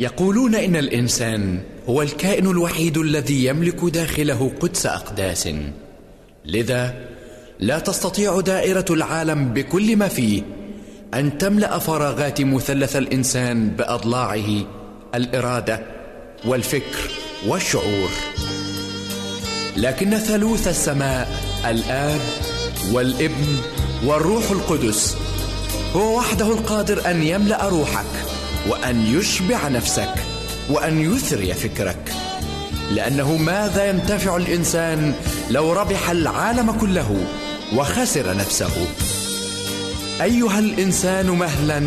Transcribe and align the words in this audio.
يقولون 0.00 0.54
إن 0.54 0.76
الإنسان 0.76 1.60
هو 1.88 2.02
الكائن 2.02 2.46
الوحيد 2.46 2.98
الذي 2.98 3.44
يملك 3.44 3.84
داخله 3.84 4.52
قدس 4.60 4.86
أقداس. 4.86 5.48
لذا 6.44 6.94
لا 7.60 7.78
تستطيع 7.78 8.40
دائرة 8.40 8.84
العالم 8.90 9.48
بكل 9.48 9.96
ما 9.96 10.08
فيه 10.08 10.42
أن 11.14 11.38
تملأ 11.38 11.78
فراغات 11.78 12.40
مثلث 12.40 12.96
الإنسان 12.96 13.70
بأضلاعه 13.70 14.64
الإرادة 15.14 15.82
والفكر 16.44 17.10
والشعور. 17.46 18.10
لكن 19.76 20.10
ثالوث 20.18 20.68
السماء 20.68 21.28
الآب 21.66 22.20
والابن 22.92 23.56
والروح 24.06 24.50
القدس 24.50 25.16
هو 25.96 26.18
وحده 26.18 26.46
القادر 26.46 27.10
أن 27.10 27.22
يملأ 27.22 27.68
روحك. 27.68 28.39
وأن 28.68 29.06
يشبع 29.18 29.68
نفسك 29.68 30.14
وأن 30.70 31.14
يثري 31.14 31.54
فكرك. 31.54 32.12
لأنه 32.90 33.36
ماذا 33.36 33.90
ينتفع 33.90 34.36
الإنسان 34.36 35.14
لو 35.50 35.72
ربح 35.72 36.10
العالم 36.10 36.72
كله 36.72 37.16
وخسر 37.76 38.36
نفسه؟ 38.36 38.86
أيها 40.22 40.58
الإنسان 40.58 41.26
مهلا 41.26 41.78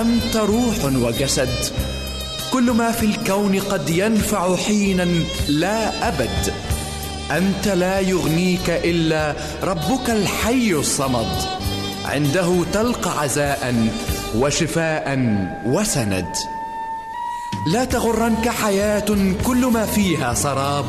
أنت 0.00 0.36
روح 0.36 0.84
وجسد. 0.84 1.54
كل 2.52 2.70
ما 2.70 2.92
في 2.92 3.06
الكون 3.06 3.58
قد 3.58 3.90
ينفع 3.90 4.56
حينا 4.56 5.08
لا 5.48 6.08
أبد. 6.08 6.52
أنت 7.30 7.68
لا 7.68 8.00
يغنيك 8.00 8.70
إلا 8.70 9.34
ربك 9.62 10.10
الحي 10.10 10.72
الصمد. 10.72 11.42
عنده 12.04 12.64
تلقى 12.72 13.20
عزاء 13.20 13.90
وشفاء 14.38 15.18
وسند. 15.66 16.26
لا 17.66 17.84
تغرنك 17.84 18.48
حياة 18.48 19.34
كل 19.46 19.66
ما 19.66 19.86
فيها 19.86 20.34
سراب. 20.34 20.84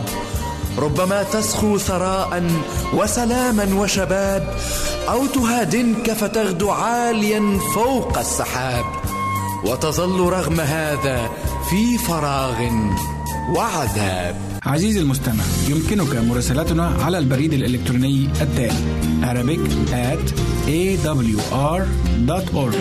ربما 0.77 1.23
تسخو 1.23 1.77
ثراء 1.77 2.43
وسلاما 2.93 3.75
وشباب 3.75 4.55
أو 5.09 5.25
تهادنك 5.25 6.11
فتغدو 6.13 6.69
عاليا 6.69 7.59
فوق 7.75 8.17
السحاب. 8.17 8.85
وتظل 9.63 10.19
رغم 10.19 10.59
هذا 10.59 11.29
في 11.69 11.97
فراغ 11.97 12.59
وعذاب. 13.55 14.35
عزيزي 14.63 14.99
المستمع 14.99 15.43
يمكنك 15.69 16.15
مراسلتنا 16.15 16.87
على 17.03 17.17
البريد 17.17 17.53
الإلكتروني 17.53 18.29
التالي 18.41 19.01
Arabic 19.21 19.63
at 19.93 20.50
awr.org 20.67 22.75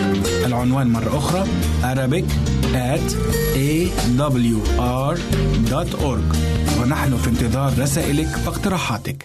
العنوان 0.45 0.87
مرة 0.87 1.17
أخرى 1.17 1.43
Arabic 1.83 2.25
at 2.73 3.15
awr.org 3.55 5.09
ونحن 6.81 7.17
في 7.17 7.29
انتظار 7.29 7.73
رسائلك 7.79 8.27
واقتراحاتك. 8.45 9.23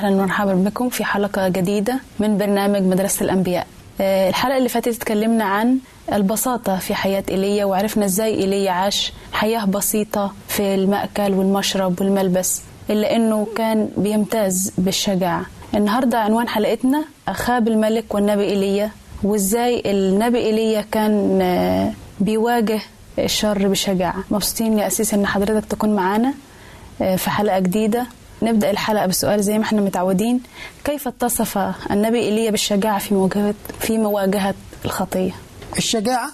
أهلا 0.00 0.16
ومرحبا 0.16 0.54
بكم 0.54 0.88
في 0.88 1.04
حلقة 1.04 1.48
جديدة 1.48 2.00
من 2.18 2.38
برنامج 2.38 2.82
مدرسة 2.82 3.24
الأنبياء. 3.24 3.66
آه، 4.00 4.28
الحلقة 4.28 4.56
اللي 4.58 4.68
فاتت 4.68 4.88
اتكلمنا 4.96 5.44
عن 5.44 5.78
البساطة 6.12 6.76
في 6.78 6.94
حياة 6.94 7.22
إيليا 7.30 7.64
وعرفنا 7.64 8.04
إزاي 8.04 8.34
إيليا 8.34 8.70
عاش 8.70 9.12
حياة 9.32 9.64
بسيطة 9.64 10.32
في 10.48 10.74
المأكل 10.74 11.32
والمشرب 11.32 12.00
والملبس 12.00 12.62
إلا 12.90 13.16
إنه 13.16 13.46
كان 13.56 13.88
بيمتاز 13.96 14.72
بالشجاعة. 14.78 15.46
النهاردة 15.74 16.18
عنوان 16.18 16.48
حلقتنا 16.48 17.04
أخاب 17.28 17.68
الملك 17.68 18.14
والنبي 18.14 18.44
إيليا 18.44 18.90
وإزاي 19.22 19.82
النبي 19.86 20.38
إيليا 20.38 20.80
كان 20.92 21.38
آه، 21.42 21.92
بيواجه 22.20 22.80
الشر 23.18 23.68
بشجاعة. 23.68 24.24
مبسوطين 24.30 24.78
يا 24.78 24.86
أسيس 24.86 25.14
إن 25.14 25.26
حضرتك 25.26 25.64
تكون 25.68 25.96
معانا 25.96 26.34
آه، 27.02 27.16
في 27.16 27.30
حلقة 27.30 27.58
جديدة. 27.58 28.06
نبدأ 28.42 28.70
الحلقة 28.70 29.06
بسؤال 29.06 29.42
زي 29.42 29.58
ما 29.58 29.64
إحنا 29.64 29.80
متعودين. 29.80 30.40
كيف 30.84 31.08
اتصف 31.08 31.58
النبي 31.90 32.18
إيليا 32.18 32.50
بالشجاعة 32.50 32.98
في 32.98 33.14
مواجهة 33.14 33.54
في 33.80 33.98
مواجهة 33.98 34.54
الخطية؟ 34.84 35.32
الشجاعة 35.78 36.30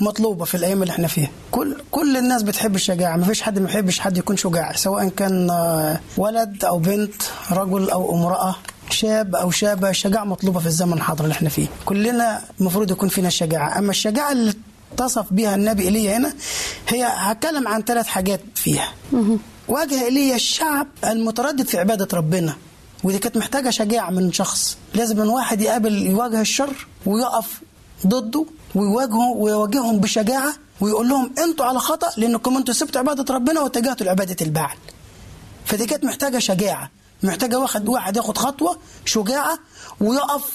مطلوبة 0.00 0.44
في 0.44 0.54
الأيام 0.56 0.82
اللي 0.82 0.92
إحنا 0.92 1.06
فيها. 1.06 1.30
كل 1.50 1.76
كل 1.90 2.16
الناس 2.16 2.42
بتحب 2.42 2.74
الشجاعة. 2.74 3.16
مفيش 3.16 3.42
حد 3.42 3.58
ما 3.58 3.70
يحبش 3.70 4.00
حد 4.00 4.16
يكون 4.18 4.36
شجاع 4.36 4.72
سواء 4.72 5.08
كان 5.08 5.50
آه، 5.50 6.00
ولد 6.16 6.64
أو 6.64 6.78
بنت 6.78 7.22
رجل 7.52 7.90
أو 7.90 8.14
امرأة 8.16 8.56
شاب 8.90 9.36
أو 9.36 9.50
شابة. 9.50 9.90
الشجاعة 9.90 10.24
مطلوبة 10.24 10.60
في 10.60 10.66
الزمن 10.66 10.92
الحاضر 10.92 11.24
اللي 11.24 11.32
إحنا 11.32 11.48
فيه. 11.48 11.66
كلنا 11.84 12.40
المفروض 12.60 12.90
يكون 12.90 13.08
فينا 13.08 13.28
الشجاعة 13.28 13.78
أما 13.78 13.90
الشجاعة 13.90 14.32
اللي 14.32 14.54
اتصف 14.92 15.26
بها 15.30 15.54
النبي 15.54 15.82
إيليا 15.82 16.16
هنا 16.16 16.32
هي 16.88 17.04
هتكلم 17.04 17.68
عن 17.68 17.82
ثلاث 17.82 18.06
حاجات 18.06 18.40
فيها. 18.54 18.88
واجه 19.68 20.04
إيليا 20.04 20.34
الشعب 20.36 20.86
المتردد 21.04 21.66
في 21.66 21.78
عبادة 21.78 22.08
ربنا 22.16 22.54
ودي 23.04 23.18
كانت 23.18 23.36
محتاجة 23.36 23.70
شجاعة 23.70 24.10
من 24.10 24.32
شخص. 24.32 24.76
لازم 24.94 25.18
من 25.18 25.28
واحد 25.28 25.60
يقابل 25.60 26.06
يواجه 26.06 26.40
الشر 26.40 26.86
ويقف 27.06 27.60
ضده 28.06 28.46
ويواجهه 28.74 29.30
ويواجههم 29.36 29.98
بشجاعة 29.98 30.52
ويقول 30.80 31.08
لهم 31.08 31.32
أنتوا 31.38 31.66
على 31.66 31.78
خطأ 31.78 32.08
لأنكم 32.16 32.56
أنتوا 32.56 32.74
سبتوا 32.74 33.00
عبادة 33.00 33.34
ربنا 33.34 33.60
واتجهتوا 33.60 34.06
لعبادة 34.06 34.36
البعل. 34.40 34.76
فدي 35.64 35.86
كانت 35.86 36.04
محتاجة 36.04 36.38
شجاعة 36.38 36.90
محتاجة 37.22 37.58
واحد 37.58 37.88
واحد 37.88 38.16
ياخد 38.16 38.38
خطوة 38.38 38.78
شجاعة 39.04 39.58
ويقف 40.00 40.50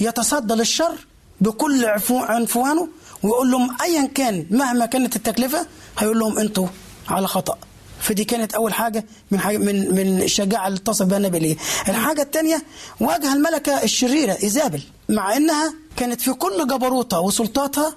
يتصدى 0.00 0.54
للشر 0.54 1.06
بكل 1.40 1.84
عنفوانه 2.10 2.88
ويقول 3.22 3.50
لهم 3.50 3.76
ايا 3.82 4.06
كان 4.14 4.46
مهما 4.50 4.86
كانت 4.86 5.16
التكلفة 5.16 5.66
هيقول 5.98 6.18
لهم 6.18 6.38
أنتوا 6.38 6.66
على 7.08 7.26
خطأ. 7.26 7.58
فدي 8.00 8.24
كانت 8.24 8.54
أول 8.54 8.72
حاجة 8.74 9.04
من 9.30 9.40
حاجة 9.40 9.58
من 9.58 9.94
من 9.94 10.22
الشجاعه 10.22 10.68
اللي 10.68 10.78
اتصف 10.78 11.06
بها 11.06 11.16
النبي 11.18 11.38
ليه. 11.38 11.56
الحاجة 11.88 12.22
الثانية 12.22 12.62
واجه 13.00 13.32
الملكة 13.32 13.82
الشريرة 13.82 14.36
إيزابل 14.42 14.82
مع 15.08 15.36
إنها 15.36 15.74
كانت 15.96 16.20
في 16.20 16.32
كل 16.32 16.66
جبروتها 16.68 17.18
وسلطاتها 17.18 17.94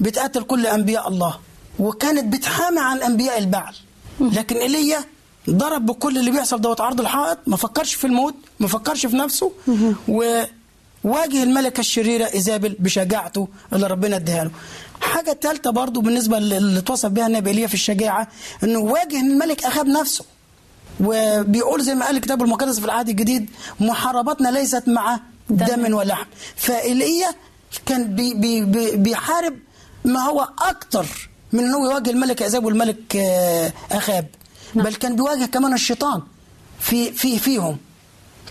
بتقاتل 0.00 0.42
كل 0.42 0.66
أنبياء 0.66 1.08
الله 1.08 1.38
وكانت 1.78 2.34
بتحامي 2.34 2.80
عن 2.80 3.02
انبياء 3.02 3.38
البعل. 3.38 3.74
لكن 4.20 4.56
إيليا 4.56 5.04
ضرب 5.50 5.86
بكل 5.86 6.18
اللي 6.18 6.30
بيحصل 6.30 6.60
دوت 6.60 6.80
عرض 6.80 7.00
الحائط 7.00 7.38
ما 7.46 7.56
فكرش 7.56 7.94
في 7.94 8.06
الموت 8.06 8.34
ما 8.60 8.68
فكرش 8.68 9.06
في 9.06 9.16
نفسه 9.16 9.52
وواجه 10.08 11.42
الملكة 11.42 11.80
الشريرة 11.80 12.28
إيزابل 12.34 12.76
بشجاعته 12.78 13.48
اللي 13.72 13.86
ربنا 13.86 14.16
اداها 14.16 14.44
له. 14.44 14.50
حاجة 15.02 15.38
ثالثة 15.42 15.70
برضو 15.70 16.00
بالنسبة 16.00 16.38
اللي 16.38 16.78
اتوصف 16.78 17.08
بها 17.08 17.26
النبي 17.26 17.50
إيليا 17.50 17.66
في 17.66 17.74
الشجاعة 17.74 18.28
إنه 18.64 18.78
واجه 18.78 19.20
الملك 19.20 19.64
أخاب 19.64 19.86
نفسه 19.86 20.24
وبيقول 21.00 21.82
زي 21.82 21.94
ما 21.94 22.06
قال 22.06 22.16
الكتاب 22.16 22.42
المقدس 22.42 22.78
في 22.78 22.84
العهد 22.84 23.08
الجديد 23.08 23.50
محاربتنا 23.80 24.48
ليست 24.48 24.88
مع 24.88 25.20
دم. 25.50 25.94
ولحم. 25.94 26.26
فإيليا 26.56 27.28
كان 27.86 28.14
بي 28.16 28.34
بي 28.34 28.64
بي 28.64 28.96
بيحارب 28.96 29.58
ما 30.04 30.20
هو 30.20 30.48
أكتر 30.58 31.06
من 31.52 31.64
إنه 31.64 31.84
يواجه 31.84 32.10
الملك 32.10 32.42
أخاب 32.42 32.64
والملك 32.64 33.16
آه، 33.16 33.72
أخاب 33.92 34.26
بل 34.74 34.94
كان 34.94 35.16
بيواجه 35.16 35.44
كمان 35.44 35.72
الشيطان 35.74 36.22
في 36.80 37.12
في 37.12 37.38
فيهم. 37.38 37.76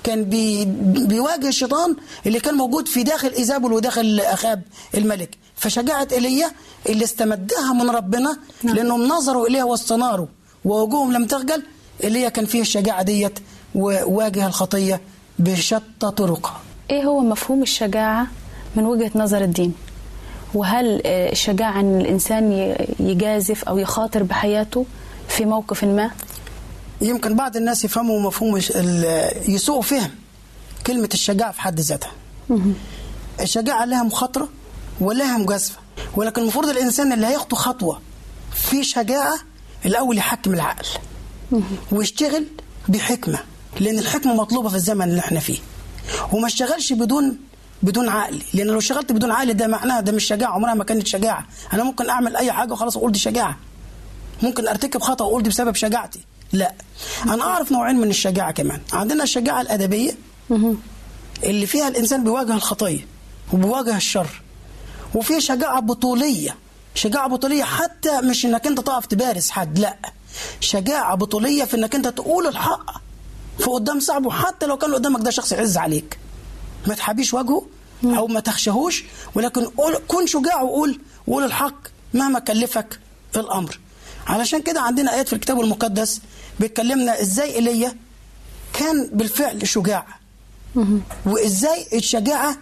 كان 0.04 0.24
بي 0.24 0.66
بيواجه 1.06 1.48
الشيطان 1.48 1.96
اللي 2.26 2.40
كان 2.40 2.56
موجود 2.56 2.88
في 2.88 3.04
داخل 3.04 3.28
إيزابل 3.38 3.74
وداخل 3.74 4.20
أخاب 4.20 4.62
الملك. 4.96 5.38
فشجاعه 5.56 6.08
إيليا 6.12 6.52
اللي 6.90 7.04
استمدها 7.04 7.74
من 7.74 7.90
ربنا 7.90 8.38
نعم. 8.64 8.76
لأنهم 8.76 9.08
نظروا 9.08 9.48
إليها 9.48 9.64
واستناروا 9.64 10.28
ووجوههم 10.66 11.14
لم 11.14 11.26
تخجل. 11.26 11.64
إيليا 12.04 12.30
كان 12.30 12.46
فيه 12.46 12.62
الشجاعة 12.62 13.04
ديت 13.04 13.40
وواجه 13.76 14.48
الخطية 14.48 15.02
بشتى 15.40 16.12
طرقها. 16.18 16.62
إيه 16.92 17.04
هو 17.04 17.20
مفهوم 17.20 17.62
الشجاعة 17.62 18.28
من 18.76 18.86
وجهة 18.86 19.12
نظر 19.16 19.44
الدين؟ 19.44 19.74
وهل 20.54 21.02
آه، 21.06 21.32
الشجاعة 21.32 21.80
أن 21.80 22.02
الإنسان 22.02 22.76
يجازف 23.00 23.64
أو 23.64 23.78
يخاطر 23.78 24.24
بحياته 24.24 24.86
في 25.28 25.46
موقف 25.46 25.84
ما؟ 25.84 26.12
يمكن 27.02 27.36
بعض 27.36 27.56
الناس 27.58 27.86
يفهموا 27.86 28.20
مفهوم 28.20 28.58
يسوء 29.48 29.82
فهم 29.82 30.12
كلمة 30.88 31.10
الشجاعة 31.14 31.52
في 31.52 31.62
حد 31.62 31.80
ذاتها. 31.80 32.12
الشجاعة 33.42 33.86
لها 33.86 34.04
مخاطرة 34.04 34.50
ولها 35.00 35.38
مجازفة 35.38 35.78
ولكن 36.16 36.42
المفروض 36.42 36.70
الإنسان 36.70 37.14
اللي 37.14 37.28
هيخطو 37.28 37.56
خطوة 37.56 38.02
في 38.54 38.84
شجاعة 38.84 39.34
الأول 39.86 40.18
يحكم 40.18 40.54
العقل 40.54 40.86
ويشتغل 41.92 42.46
بحكمة 42.90 43.40
لأن 43.80 44.00
الحكمة 44.00 44.34
مطلوبة 44.34 44.70
في 44.70 44.76
الزمن 44.76 45.10
اللي 45.10 45.20
إحنا 45.20 45.40
فيه. 45.40 45.60
وما 46.32 46.48
اشتغلش 46.48 46.94
بدون 46.94 47.38
بدون 47.84 48.10
عقل 48.10 48.42
لأن 48.54 48.68
لو 48.68 48.78
اشتغلت 48.78 49.12
بدون 49.12 49.32
عقل 49.32 49.54
ده 49.54 49.68
معناها 49.68 50.02
ده 50.02 50.12
مش 50.12 50.24
شجاعة 50.26 50.52
عمرها 50.52 50.74
ما 50.74 50.84
كانت 50.84 51.08
شجاعة. 51.08 51.46
أنا 51.74 51.84
ممكن 51.84 52.10
أعمل 52.10 52.36
أي 52.36 52.52
حاجة 52.52 52.74
وخلاص 52.74 52.98
أقول 52.98 53.12
دي 53.12 53.20
شجاعة. 53.20 53.58
ممكن 54.44 54.68
أرتكب 54.68 55.02
خطأ 55.02 55.26
واقول 55.26 55.44
دي 55.44 55.50
بسبب 55.50 55.76
شجاعتي. 55.76 56.20
لا. 56.54 56.74
أنا 57.24 57.44
أعرف 57.44 57.72
نوعين 57.72 57.96
من 57.96 58.10
الشجاعة 58.10 58.52
كمان. 58.52 58.82
عندنا 58.94 59.24
الشجاعة 59.24 59.62
الأدبية 59.62 60.16
اللي 61.44 61.66
فيها 61.66 61.88
الإنسان 61.88 62.24
بيواجه 62.24 62.54
الخطية 62.54 63.08
وبيواجه 63.54 63.96
الشر 63.98 64.42
وفي 65.16 65.42
شجاعة 65.42 65.80
بطولية. 65.80 66.56
شجاعة 66.96 67.28
بطولية 67.28 67.64
حتى 67.64 68.22
مش 68.22 68.46
إنك 68.46 68.68
أنت 68.68 68.80
تقف 68.80 69.06
تبارز 69.06 69.50
حد 69.50 69.80
لا. 69.80 69.98
شجاعة 70.60 71.16
بطولية 71.16 71.64
في 71.64 71.78
إنك 71.78 71.96
أنت 71.96 72.08
تقول 72.08 72.48
الحق 72.48 72.92
في 73.60 73.66
قدام 73.66 74.00
صاحبه 74.00 74.32
حتى 74.32 74.66
لو 74.66 74.78
كان 74.78 74.94
قدامك 74.94 75.22
ده 75.22 75.32
شخص 75.32 75.52
يعز 75.52 75.78
عليك. 75.78 76.20
ما 76.88 76.96
تحبيش 76.96 77.34
وجهه 77.34 77.66
أو 78.06 78.28
ما 78.28 78.40
تخشهوش 78.40 79.04
ولكن 79.36 79.66
قول 79.66 80.00
كن 80.08 80.28
شجاع 80.28 80.62
وقول 80.62 81.00
وقول 81.28 81.44
الحق 81.44 81.76
مهما 82.14 82.40
كلفك 82.40 83.00
الأمر. 83.36 83.80
علشان 84.28 84.62
كده 84.62 84.82
عندنا 84.82 85.14
آيات 85.14 85.28
في 85.28 85.34
الكتاب 85.34 85.62
المقدس 85.62 86.22
بتكلمنا 86.62 87.22
إزاي 87.22 87.56
ايليا 87.56 87.94
كان 88.74 89.10
بالفعل 89.14 89.68
شجاع 89.68 90.06
وإزاي 91.26 91.86
الشجاعة 91.94 92.58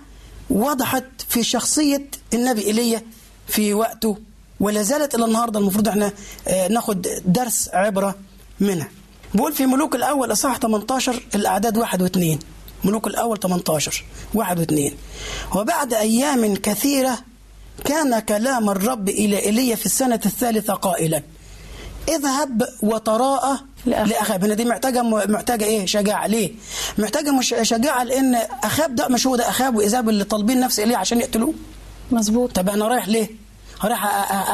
وضحت 0.50 1.04
في 1.30 1.44
شخصية 1.44 2.08
النبي 2.34 2.62
ايليا 2.66 3.02
في 3.48 3.74
وقته؟ 3.74 4.18
ولا 4.60 4.82
زالت 4.82 5.16
إلى 5.16 5.26
النهارده 5.26 5.60
المفروض 5.60 5.88
إحنا 5.88 6.12
آه، 6.48 6.68
ناخد 6.68 7.08
درس 7.26 7.70
عبرة 7.74 8.16
منها. 8.60 8.88
بقول 9.34 9.54
في 9.54 9.66
ملوك 9.66 9.96
الأول 9.96 10.32
أصحاح 10.32 10.58
18 10.58 11.24
الأعداد 11.36 11.78
واحد 11.78 12.02
واثنين. 12.02 12.40
ملوك 12.84 13.08
الأول 13.08 13.40
18 13.40 14.04
واحد 14.34 14.60
واثنين. 14.60 14.94
وبعد 15.56 15.94
أيام 15.94 16.56
كثيرة 16.56 17.20
كان 17.86 18.20
كلام 18.20 18.70
الرب 18.70 19.10
إلى 19.10 19.46
ايليا 19.46 19.76
في 19.76 19.86
السنة 19.86 20.20
الثالثة 20.26 20.74
قائلا 20.74 21.24
اذهب 22.10 22.64
وتراءى 22.82 23.60
لأخاب. 23.86 24.08
لاخاب 24.08 24.44
هنا 24.44 24.54
دي 24.54 24.66
محتاجة 24.66 25.02
محتاجة 25.04 25.66
إيه؟ 25.66 25.86
شجاعة. 25.86 26.28
ليه؟ 26.28 26.52
محتاجة 26.98 27.32
مش 27.32 27.56
شجاعة 27.62 28.04
لأن 28.04 28.36
اخاب 28.64 28.96
ده 28.96 29.08
مش 29.08 29.28
هو 29.28 29.36
ده 29.36 29.50
اخاب 29.50 29.76
وايزاب 29.76 30.10
اللي 30.10 30.24
طالبين 30.24 30.60
نفس 30.60 30.80
ايليا 30.80 30.98
عشان 30.98 31.20
يقتلوه. 31.20 31.54
مظبوط. 32.12 32.52
طب 32.56 32.70
أنا 32.70 32.88
رايح 32.88 33.08
ليه؟ 33.08 33.30
رايح 33.84 34.06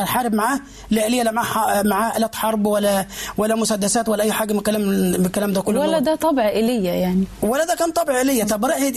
أحارب 0.02 0.34
معاه؟ 0.34 0.60
لا 0.92 1.04
ايليا 1.04 1.24
لا 1.24 1.32
معاه 1.32 1.84
معاه 1.84 2.18
الات 2.18 2.36
حرب 2.36 2.66
ولا 2.66 3.06
ولا 3.38 3.56
مسدسات 3.56 4.10
ولا 4.10 4.24
أي 4.24 4.32
حاجة 4.32 4.54
من 4.54 4.60
الكلام 4.60 4.82
من 4.82 5.26
الكلام 5.26 5.54
ده 5.54 5.62
كله. 5.62 5.80
ولا 5.80 6.00
ده 6.00 6.16
طبع 6.16 6.50
إيليا 6.50 6.94
يعني. 6.94 7.24
ولا 7.42 7.66
ده 7.66 7.76
كان 7.76 7.92
طبع 7.92 8.18
ايليا 8.18 8.46
طب 8.46 8.66
رايح 8.66 8.92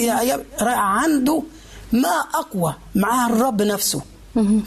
رايح 0.63 0.79
عنده 0.79 1.43
ما 1.93 2.09
أقوى 2.35 2.75
معاه 2.95 3.27
الرب 3.29 3.63
نفسه. 3.63 4.03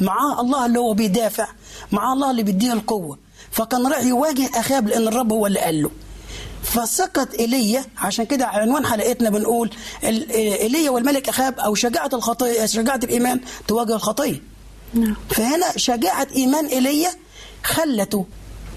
معاه 0.01 0.41
الله 0.41 0.65
اللي 0.65 0.79
هو 0.79 0.93
بيدافع 0.93 1.47
معاه 1.91 2.13
الله 2.13 2.31
اللي 2.31 2.43
بيديه 2.43 2.73
القوة. 2.73 3.17
فكان 3.51 3.87
رايح 3.87 4.03
يواجه 4.05 4.49
اخاب 4.55 4.87
لأن 4.87 5.07
الرب 5.07 5.31
هو 5.33 5.47
اللي 5.47 5.59
قال 5.59 5.83
له. 5.83 5.91
فسقط 6.63 7.27
إيليا 7.39 7.85
عشان 7.97 8.25
كده 8.25 8.45
عنوان 8.47 8.85
حلقتنا 8.85 9.29
بنقول 9.29 9.71
إيليا 10.03 10.89
والملك 10.89 11.29
أخاب 11.29 11.59
أو 11.59 11.75
شجاعة 11.75 12.09
الخطية 12.13 12.65
شجاعة 12.65 12.99
الإيمان 13.03 13.39
تواجه 13.67 13.95
الخطية. 13.95 14.41
نعم. 14.93 15.15
فهنا 15.29 15.77
شجاعة 15.77 16.27
إيمان 16.35 16.65
إيليا 16.65 17.09
خلته 17.63 18.25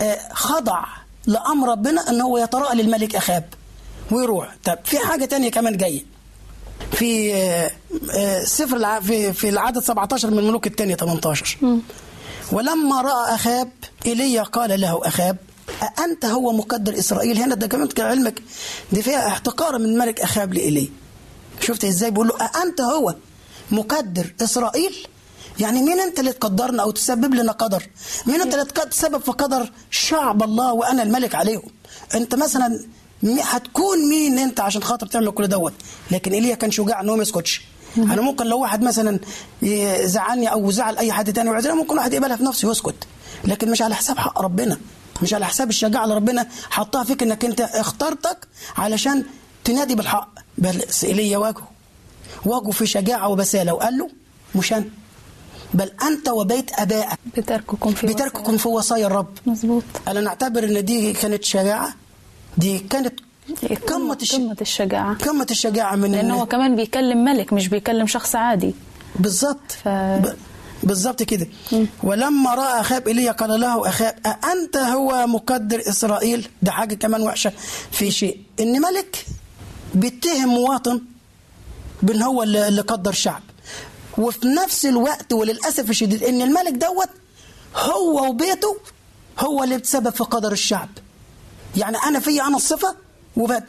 آه، 0.03 0.19
خضع 0.33 0.85
لأمر 1.27 1.69
ربنا 1.69 2.11
أن 2.11 2.21
هو 2.21 2.39
يتراءى 2.39 2.83
للملك 2.83 3.17
أخاب 3.17 3.45
ويروح. 4.11 4.57
طب 4.65 4.79
في 4.85 4.99
حاجة 4.99 5.25
تانية 5.25 5.51
كمان 5.51 5.77
جاية. 5.77 6.05
في 6.93 7.35
آه، 7.35 7.71
آه، 8.15 8.45
سفر. 8.45 9.01
في 9.01 9.33
في 9.33 9.49
العدد 9.49 9.79
17 9.83 10.31
من 10.31 10.39
الملوك 10.39 10.67
الثانية 10.67 10.95
18 10.95 11.81
ولما 12.55 13.01
رأى 13.03 13.35
أخاب 13.35 13.71
إيليا 14.07 14.43
قال 14.43 14.81
له 14.81 15.01
أخاب 15.09 15.37
أأنت 15.99 16.25
هو 16.25 16.53
مقدر 16.53 16.99
إسرائيل 16.99 17.39
هنا؟ 17.39 17.55
ده 17.55 17.67
كمان 17.67 17.89
علمك 17.99 18.43
دي 18.93 19.03
فيها 19.03 19.29
احتقار 19.29 19.79
من 19.79 19.99
ملك 19.99 20.21
أخاب 20.21 20.55
لإيليا. 20.55 20.89
شفت 21.61 21.85
إزاي؟ 21.85 22.11
بيقول 22.11 22.29
له 22.29 22.35
أأنت 22.45 22.81
هو 22.81 23.15
مقدر 23.71 24.35
إسرائيل؟ 24.43 25.07
يعني 25.61 25.83
مين 25.83 26.01
أنت 26.01 26.21
اللي 26.21 26.33
تقدرنا 26.33 26.83
أو 26.83 26.91
تسبب 26.91 27.35
لنا 27.35 27.53
قدر؟ 27.53 27.83
مين 28.27 28.41
أنت 28.41 28.55
اللي 28.55 28.65
تسبب 28.65 29.23
في 29.23 29.31
قدر 29.31 29.71
شعب 29.91 30.43
الله 30.43 30.73
وأنا 30.73 31.03
الملك 31.03 31.35
عليهم؟ 31.35 31.71
أنت 32.15 32.35
مثلا 32.35 32.85
هتكون 33.25 34.09
مين 34.09 34.39
أنت 34.39 34.61
عشان 34.61 34.83
خاطر 34.83 35.07
تعمل 35.07 35.31
كل 35.31 35.49
دوت؟ 35.49 35.73
لكن 36.11 36.33
إيليا 36.33 36.55
كان 36.55 36.71
شجاع 36.71 37.01
إن 37.01 37.09
هو 37.09 37.17
ما 37.17 37.23
يسكتش. 37.23 37.63
أنا 37.99 38.23
ممكن 38.23 38.47
لو 38.47 38.61
واحد 38.61 38.83
مثلا 38.83 39.19
يزعلني 39.63 40.53
أو 40.53 40.71
زعل 40.71 40.99
أي 40.99 41.13
حد 41.13 41.33
تاني 41.33 41.51
ويعذرني 41.51 41.77
ممكن 41.77 41.97
واحد 41.99 42.13
يقبلها 42.13 42.37
في 42.37 42.45
نفسه 42.45 42.69
ويسكت. 42.69 42.95
لكن 43.45 43.71
مش 43.71 43.83
على 43.83 43.95
حساب 43.95 44.19
حق 44.19 44.41
ربنا. 44.41 44.79
مش 45.23 45.35
على 45.35 45.47
حساب 45.47 45.71
الشجاعة 45.71 46.05
اللي 46.05 46.15
ربنا 46.15 46.47
حطها 46.71 47.05
فيك 47.05 47.23
إنك 47.23 47.45
أنت 47.45 47.61
اخترتك 47.61 48.49
علشان 48.77 49.25
تنادي 49.65 49.95
بالحق. 49.95 50.29
بس 50.59 51.05
ايليا 51.05 51.39
واجهه. 51.39 51.69
واجهه 52.45 52.71
في 52.71 52.87
شجاعة 52.87 53.29
وبسالة. 53.29 53.75
وقال 53.75 53.99
له 53.99 54.09
مش 54.55 54.73
أنا. 54.73 54.85
بل 55.75 55.91
أنت 56.03 56.29
وبيت 56.29 56.71
ابائك 56.79 57.19
بترككم 57.37 57.95
في 57.95 58.07
بترككم 58.07 58.57
في 58.57 58.69
وصايا 58.69 59.07
الرب. 59.07 59.39
مظبوط. 59.47 59.85
أنا 60.09 60.21
نعتبر 60.21 60.65
إن 60.65 60.85
دي 60.85 61.13
كانت 61.13 61.45
شجاعة؟ 61.45 61.95
دي 62.59 62.79
كانت 62.79 63.21
قمة 63.67 64.19
الش... 64.23 64.33
قمة 64.35 64.57
الشجاعة. 64.61 65.15
قمة 65.15 65.47
الشجاعة 65.51 65.97
من 65.97 66.13
لأنه 66.13 66.35
هو 66.41 66.47
كمان 66.47 66.77
بيكلم 66.77 67.25
ملك 67.25 67.53
مش 67.53 67.69
بيكلم 67.69 68.07
شخص 68.07 68.37
عادي. 68.37 68.75
بالظبط 69.19 69.73
ف- 69.85 69.89
ب... 69.89 70.35
بالظبط 70.83 71.23
كده. 71.23 71.47
ولما 72.03 72.55
رأى 72.55 72.81
أخاب 72.81 73.09
ايليا 73.09 73.33
قال 73.33 73.61
له 73.61 73.89
أخاب 73.89 74.15
أأنت 74.27 74.77
هو 74.77 75.27
مقدر 75.27 75.81
إسرائيل؟ 75.89 76.49
ده 76.63 76.71
حاجة 76.71 76.95
كمان 76.95 77.23
وحشة 77.23 77.53
في 77.91 78.11
شيء. 78.11 78.41
إن 78.61 78.81
ملك 78.81 79.27
بيتهم 79.95 80.49
مواطن 80.49 81.01
بإن 82.03 82.23
هو 82.23 82.43
اللي 82.43 82.69
اللي 82.69 82.81
قدر 82.83 83.13
شعب. 83.13 83.43
وفي 84.19 84.47
نفس 84.47 84.87
الوقت 84.87 85.33
وللأسف 85.33 85.91
الشديد 85.91 86.23
إن 86.23 86.43
الملك 86.43 86.73
دوت 86.73 87.09
هو 87.77 88.29
وبيته 88.29 88.77
هو 89.41 89.65
اللي 89.65 89.79
بتسبب 89.79 90.11
في 90.15 90.25
قدر 90.25 90.53
الشعب. 90.53 90.89
يعني 91.77 91.97
أنا 91.97 92.21
في 92.21 92.43
أنا 92.43 92.57
الصفة 92.57 92.95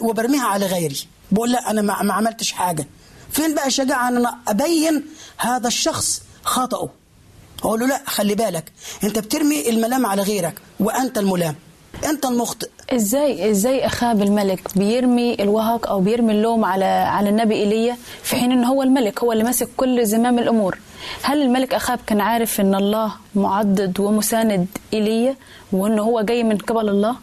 وبرميها 0.01 0.45
على 0.45 0.65
غيري. 0.65 1.07
بقول 1.31 1.51
لا 1.51 1.71
أنا 1.71 1.81
ما 1.81 2.13
عملتش 2.13 2.51
حاجة. 2.51 2.87
فين 3.31 3.55
بقى 3.55 3.67
الشجاعه 3.67 4.09
ان 4.09 4.17
أنا 4.17 4.37
أبين 4.47 5.03
هذا 5.37 5.67
الشخص 5.67 6.21
خطأه. 6.43 6.89
أقول 7.63 7.79
له 7.79 7.87
لا 7.87 8.01
خلي 8.05 8.35
بالك. 8.35 8.71
أنت 9.03 9.19
بترمي 9.19 9.69
الملام 9.69 10.05
على 10.05 10.21
غيرك 10.21 10.61
وأنت 10.79 11.17
الملام. 11.17 11.55
أنت 12.05 12.25
المخطئ. 12.25 12.69
إزاي 12.89 13.51
إزاي 13.51 13.85
أخاب 13.85 14.21
الملك؟ 14.21 14.77
بيرمي 14.77 15.33
الوهق 15.33 15.87
أو 15.89 15.99
بيرمي 16.01 16.33
اللوم 16.33 16.65
على 16.65 16.85
على 16.85 17.29
النبي 17.29 17.55
إيليا 17.55 17.97
في 18.23 18.35
حين 18.35 18.51
ان 18.51 18.63
هو 18.63 18.83
الملك 18.83 19.23
هو 19.23 19.31
اللي 19.31 19.43
ماسك 19.43 19.69
كل 19.77 20.05
زمام 20.05 20.39
الأمور. 20.39 20.79
هل 21.21 21.41
الملك 21.41 21.73
أخاب 21.73 21.99
كان 22.07 22.21
عارف 22.21 22.61
إن 22.61 22.75
الله 22.75 23.13
معضد 23.35 23.99
ومساند 23.99 24.67
إيليا 24.93 25.35
وإنه 25.71 26.01
هو 26.03 26.21
جاي 26.21 26.43
من 26.43 26.57
قبل 26.57 26.89
الله؟ 26.89 27.15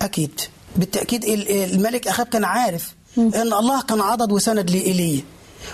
أكيد. 0.00 0.40
بالتأكيد 0.76 1.24
ال- 1.24 1.50
الملك 1.50 2.08
أخاب 2.08 2.26
كان 2.26 2.44
عارف 2.44 2.94
إن 3.18 3.52
الله 3.52 3.82
كان 3.82 4.00
عضد 4.00 4.32
وسند 4.32 4.70
لايليا 4.70 5.22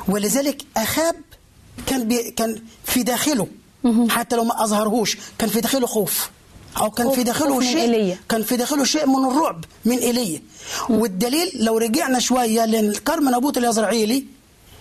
ولذلك 0.09 0.63
أخاب 0.77 1.15
كان 1.87 2.09
بي 2.09 2.31
كان 2.31 2.63
في 2.85 3.03
داخله. 3.03 3.47
حتى 4.09 4.37
لو 4.37 4.45
ما 4.45 4.65
أظهرهوش 4.65 5.17
كان 5.39 5.49
في 5.49 5.61
داخله 5.61 5.87
خوف. 5.87 6.31
أو 6.77 6.91
كان 6.91 7.11
في 7.11 7.23
داخله 7.23 7.61
شيء 7.61 7.79
إيليا. 7.81 8.17
كان 8.29 8.43
في 8.43 8.57
داخله 8.57 8.85
شيء 8.85 9.07
من 9.07 9.25
الرعب 9.31 9.65
من 9.85 9.99
ايليا 9.99 10.43
والدليل 10.91 11.51
لو 11.55 11.79
رجعنا 11.79 12.19
شوية 12.19 12.65
للكرم 12.67 13.35
نبوت 13.37 13.59
اليزرعيلي 13.59 14.25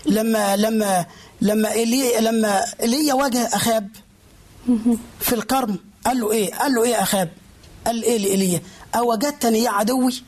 لما 0.06 0.56
لما 0.58 1.06
لما 1.42 1.72
ايليا 1.72 2.22
لما 2.22 2.64
ايليا 2.82 3.14
واجه 3.14 3.50
أخاب 3.54 3.90
في 5.20 5.34
الكرم 5.36 5.78
قال 6.06 6.20
له 6.20 6.32
إيه؟ 6.32 6.54
قال 6.54 6.74
له 6.74 6.84
إيه 6.84 7.02
أخاب؟ 7.02 7.30
قال 7.86 8.04
إيه 8.04 8.18
لايليا 8.18 8.62
اوجدتني 8.96 9.60
يا 9.64 9.70
عدوي. 9.70 10.24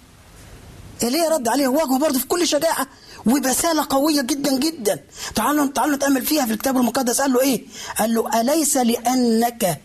ايليا 1.03 1.29
رد 1.29 1.47
عليه؟ 1.47 1.67
واجهه 1.67 1.99
برضه 1.99 2.19
في 2.19 2.27
كل 2.27 2.47
شجاعة 2.47 2.87
وبسالة 3.25 3.85
قوية 3.89 4.21
جدا 4.21 4.57
جدا. 4.59 4.99
تعالوا 5.35 5.65
تعالوا 5.65 5.95
نتأمل 5.95 6.25
فيها 6.25 6.45
في 6.45 6.51
الكتاب 6.53 6.77
المقدس. 6.77 7.21
قال 7.21 7.33
له 7.33 7.41
إيه؟ 7.41 7.65
قال 7.99 8.13
له 8.13 8.41
أليس 8.41 8.77
لأنك 8.77 9.81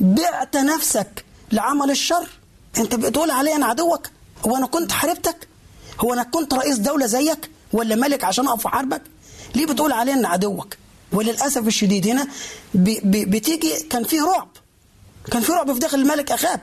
بعت 0.00 0.56
نفسك 0.56 1.24
لعمل 1.52 1.90
الشر؟ 1.90 2.28
أنت 2.78 2.94
بتقول 2.94 3.30
علي 3.30 3.56
أنا 3.56 3.66
عدوك؟ 3.66 4.06
هو 4.46 4.56
أنا 4.56 4.66
كنت 4.66 4.92
حاربتك؟ 4.92 5.48
هو 6.00 6.12
أنا 6.12 6.22
كنت 6.22 6.54
رئيس 6.54 6.78
دولة 6.78 7.06
زيك؟ 7.06 7.50
ولا 7.72 7.94
ملك 7.96 8.24
عشان 8.24 8.48
أقف 8.48 8.66
احاربك 8.66 9.02
ليه 9.54 9.66
بتقول 9.66 9.92
علي 9.92 10.12
ان 10.12 10.24
عدوك؟ 10.26 10.76
وللأسف 11.12 11.66
الشديد 11.66 12.06
هنا 12.08 12.26
بتيجي 12.74 13.80
كان 13.90 14.04
فيه 14.04 14.22
رعب. 14.22 14.48
كان 15.32 15.42
في 15.42 15.52
رعب 15.52 15.72
في 15.72 15.78
داخل 15.78 15.98
الملك 16.00 16.32
أخاب. 16.32 16.60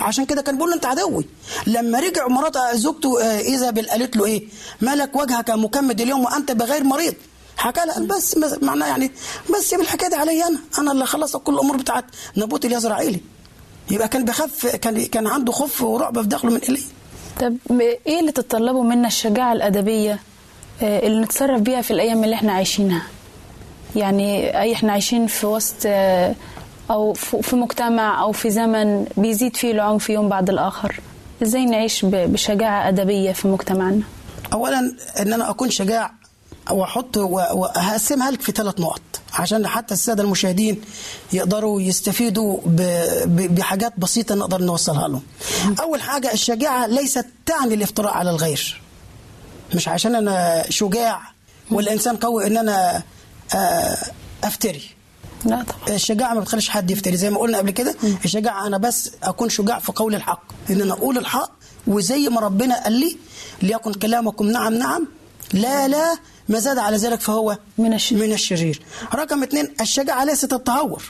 عشان 0.00 0.24
كده 0.24 0.42
كان 0.42 0.54
بيقول 0.54 0.70
له 0.70 0.76
انت 0.76 0.86
عدوي. 0.86 1.24
لما 1.66 2.00
رجع 2.00 2.28
مرات 2.28 2.56
زوجته 2.74 3.22
آه، 3.22 3.38
ايزابيل 3.40 3.90
قالت 3.90 4.16
له 4.16 4.24
إيه؟ 4.24 4.44
مالك 4.80 5.16
وجهك 5.16 5.50
مكمد 5.50 6.00
اليوم 6.00 6.24
وأنت 6.24 6.52
بغير 6.52 6.84
مريض. 6.84 7.14
حكى 7.56 7.80
لها 7.86 8.00
بس 8.06 8.36
معناه 8.62 8.86
يعني 8.86 9.10
بس 9.54 9.70
سيب 9.70 9.80
الحكاية 9.80 10.08
دي 10.08 10.16
عليا 10.16 10.46
أنا. 10.48 10.58
أنا 10.78 10.92
اللي 10.92 11.06
خلصت 11.06 11.36
كل 11.36 11.54
الأمور 11.54 11.76
بتاعت 11.76 12.04
نبوت 12.36 12.64
اليزرعيلي. 12.64 13.20
يبقى 13.90 14.08
كان 14.08 14.24
بخف 14.24 14.66
كان 14.66 15.04
كان 15.06 15.26
عنده 15.26 15.52
خوف 15.52 15.82
ورعب 15.82 16.20
في 16.22 16.28
داخله 16.28 16.50
من 16.50 16.60
ايليا 16.60 16.82
طب 17.40 17.56
إيه 18.06 18.20
اللي 18.20 18.32
تتطلبه 18.32 18.82
منا 18.82 19.06
الشجاعة 19.08 19.52
الأدبية 19.52 20.18
آه، 20.82 21.06
اللي 21.06 21.20
نتصرف 21.22 21.60
بيها 21.60 21.82
في 21.82 21.90
الأيام 21.90 22.24
اللي 22.24 22.34
إحنا 22.34 22.52
عايشينها؟ 22.52 23.02
يعني 23.96 24.60
اي 24.60 24.72
إحنا 24.72 24.92
عايشين 24.92 25.26
في 25.26 25.46
وسط 25.46 25.74
ف- 27.12 27.36
في 27.36 27.56
مجتمع 27.56 28.22
أو 28.22 28.32
في 28.32 28.50
زمن 28.50 29.06
بيزيد 29.16 29.56
فيه 29.56 29.72
العنف 29.72 30.10
يوم 30.10 30.28
بعد 30.28 30.50
الآخر 30.50 31.00
إزاي 31.42 31.64
نعيش 31.66 32.04
ب- 32.04 32.10
بشجاعة 32.32 32.88
أدبية 32.88 33.32
في 33.32 33.48
مجتمعنا 33.48 34.02
اولا 34.52 34.78
إن 35.20 35.32
أنا 35.32 35.50
أكون 35.50 35.70
شجاع 35.70 36.10
وأحط 36.70 37.16
و- 37.16 37.22
وهقسمها 37.30 38.30
لك 38.30 38.40
في 38.40 38.52
ثلاث 38.52 38.80
نقط 38.80 39.00
عشان 39.34 39.66
حتى 39.66 39.94
السادة 39.94 40.22
المشاهدين 40.22 40.80
يقدروا 41.32 41.80
يستفيدوا 41.80 42.58
بحاجات 43.26 43.92
بسيطة 43.98 44.34
نقدر 44.34 44.62
نوصلها 44.62 45.08
لهم. 45.08 45.22
أول 45.80 46.00
حاجة 46.02 46.32
الشجاعة 46.32 46.86
ليست 46.86 47.26
تعني 47.46 47.74
الافتراء 47.74 48.12
على 48.12 48.30
الغير. 48.30 48.80
مش 49.74 49.88
عشان 49.88 50.14
أنا 50.14 50.64
شجاع 50.70 51.20
ولا 51.70 51.92
انسان 51.92 52.16
قوي 52.16 52.46
إن 52.46 52.56
أنا 52.56 53.02
آه، 53.54 53.96
أفتري. 54.44 54.82
لا 55.44 55.62
طبعا. 55.62 55.96
الشجاعة 55.96 56.34
ما 56.34 56.40
بتخليش 56.40 56.68
حد 56.68 56.90
يفتري. 56.90 57.16
زي 57.16 57.30
ما 57.30 57.38
قلنا 57.38 57.58
قبل 57.58 57.70
كده 57.70 57.94
الشجاعة 58.24 58.66
أنا 58.66 58.78
بس 58.78 59.10
أكون 59.22 59.48
شجاع 59.48 59.78
في 59.78 59.92
قول 59.92 60.14
الحق 60.14 60.42
إن 60.70 60.80
أنا 60.80 60.92
أقول 60.92 61.18
الحق 61.18 61.50
وزي 61.86 62.28
ما 62.28 62.40
ربنا 62.40 62.82
قال 62.84 62.92
لي 62.92 63.16
ليكن 63.62 63.92
كلامكم 63.94 64.46
نعم 64.46 64.74
نعم 64.74 65.06
لا 65.52 65.88
لا 65.88 66.16
ما 66.48 66.58
زاد 66.58 66.78
على 66.78 66.96
ذلك 66.96 67.20
فهو 67.20 67.58
من 67.78 67.94
الشرير. 67.94 68.26
من 68.26 68.32
الشرير. 68.32 68.82
رقم 69.14 69.42
اثنين 69.42 69.74
الشجاعة 69.80 70.24
ليست 70.24 70.52
التهور. 70.52 71.02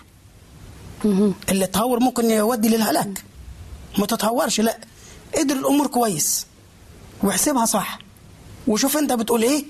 اللي 1.05 1.65
التهور 1.65 2.01
ممكن 2.01 2.31
يودي 2.31 2.69
للهلاك. 2.69 3.25
ما 3.99 4.07
تتهورش 4.07 4.61
لا. 4.61 4.79
ادر 5.35 5.55
الأمور 5.55 5.87
كويس 5.87 6.47
واحسبها 7.23 7.65
صح. 7.65 7.99
وشوف 8.67 8.97
أنت 8.97 9.13
بتقول 9.13 9.43
إيه؟ 9.43 9.65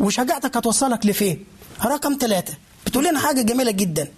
وشجاعتك 0.00 0.56
هتوصلك 0.56 1.06
لفين؟ 1.06 1.44
رقم 1.84 2.16
ثلاثة 2.20 2.54
بتقول 2.88 3.04
لنا 3.04 3.18
حاجة 3.18 3.42
جميلة 3.42 3.70
جدا. 3.70 4.08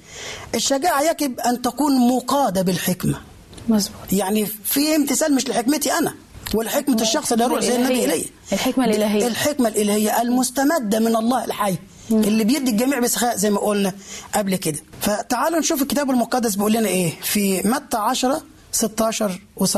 الشجاعة 0.55 1.03
يجب 1.11 1.41
أن 1.41 1.62
تكون 1.62 2.09
مقادة 2.09 2.62
بالحكمة. 2.62 3.21
مظبوط. 3.69 4.12
يعني 4.12 4.47
في 4.47 4.97
امتثال 4.97 5.35
مش 5.35 5.49
لحكمتي 5.49 5.93
أنا 5.93 6.15
ولا 6.55 6.71
حكمة 6.71 7.03
الشخص 7.03 7.33
اللي 7.33 7.45
يروح 7.45 7.61
زي 7.61 7.77
النبي. 7.77 8.05
إليه 8.05 8.25
الحكمة 8.53 8.85
الإلهية. 8.85 9.27
الحكمة 9.27 9.69
الإلهية 9.69 10.23
المستمدة 10.23 10.99
من 10.99 11.17
الله 11.17 11.45
الحي 11.45 11.77
اللي 12.11 12.45
بيدي 12.45 12.71
الجميع 12.71 12.99
بسخاء 12.99 13.37
زي 13.37 13.50
ما 13.50 13.59
قلنا 13.61 13.93
قبل 14.35 14.57
كده. 14.57 14.79
فتعالوا 15.00 15.59
نشوف 15.59 15.83
الكتاب 15.83 16.11
المقدس 16.11 16.55
بيقول 16.55 16.73
لنا 16.73 16.89
إيه؟ 16.89 17.12
في 17.23 17.62
متى 17.69 17.97
10 17.97 18.43
16 18.73 19.41
و17 19.61 19.71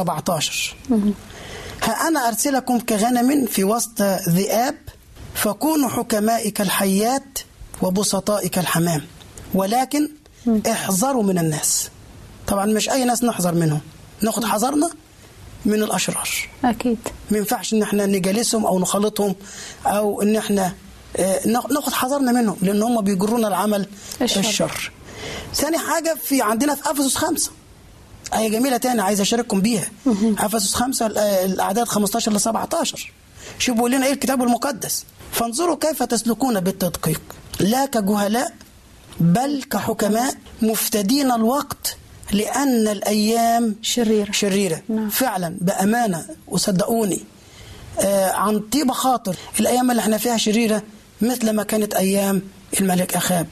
ها 1.82 2.08
أنا 2.08 2.28
أرسلكم 2.28 2.78
كغنم 2.78 3.46
في 3.46 3.64
وسط 3.64 4.02
ذئاب 4.28 4.74
فكونوا 5.34 5.88
حكماء 5.88 6.48
كالحيات 6.48 7.38
وبسطاء 7.82 8.46
كالحمام 8.46 9.02
ولكن 9.54 10.08
احذروا 10.70 11.22
من 11.22 11.38
الناس. 11.38 11.88
طبعا 12.46 12.66
مش 12.66 12.90
أي 12.90 13.04
ناس 13.04 13.24
نحذر 13.24 13.54
منهم. 13.54 13.80
ناخد 14.20 14.44
حذرنا 14.44 14.90
من 15.64 15.82
الأشرار. 15.82 16.28
أكيد. 16.64 16.98
ما 17.30 17.38
ينفعش 17.38 17.74
إن 17.74 17.82
إحنا 17.82 18.06
نجالسهم 18.06 18.66
أو 18.66 18.78
نخالطهم 18.78 19.34
أو 19.86 20.22
إن 20.22 20.36
إحنا 20.36 20.74
آه، 21.16 21.46
ناخد 21.46 21.92
حذرنا 21.92 22.32
منهم 22.32 22.56
لأن 22.62 22.82
هم 22.82 23.00
بيجرونا 23.00 23.48
العمل 23.48 23.86
الشر. 24.22 24.40
الشر. 24.40 24.92
ثاني 25.54 25.78
حاجة 25.78 26.16
في 26.24 26.42
عندنا 26.42 26.74
في 26.74 26.90
أفسس 26.90 27.16
خمسة. 27.16 27.50
آية 28.34 28.48
جميلة 28.48 28.76
تاني 28.76 29.00
عايز 29.02 29.20
أشارككم 29.20 29.60
بيها. 29.60 29.88
أفسس 30.38 30.74
خمسة 30.74 31.06
ال- 31.06 31.18
الأعداد 31.18 31.88
15 31.88 32.32
ل 32.32 32.40
17 32.40 33.12
شوفوا 33.58 33.74
بيقول 33.74 33.90
لنا 33.92 34.06
إيه 34.06 34.12
الكتاب 34.12 34.42
المقدس. 34.42 35.04
فانظروا 35.32 35.76
كيف 35.76 36.02
تسلكون 36.02 36.60
بالتدقيق. 36.60 37.20
لا 37.62 37.86
كجهلاء 37.86 38.52
بل 39.20 39.62
كحكماء 39.70 40.34
مفتدين 40.62 41.30
الوقت 41.32 41.96
لأن 42.32 42.88
الأيام 42.88 43.76
شريرة. 43.82 44.32
شريرة 44.32 44.82
نعم. 44.88 45.08
فعلا 45.08 45.56
بأمانة 45.60 46.26
وصدقوني 46.48 47.20
آه 48.00 48.30
عن 48.30 48.60
طيب 48.60 48.92
خاطر 48.92 49.36
الأيام 49.60 49.90
اللي 49.90 50.00
إحنا 50.02 50.18
فيها 50.18 50.36
شريرة 50.36 50.82
مثل 51.20 51.50
ما 51.50 51.62
كانت 51.62 51.94
أيام 51.94 52.42
الملك 52.80 53.14
أخاب 53.16 53.46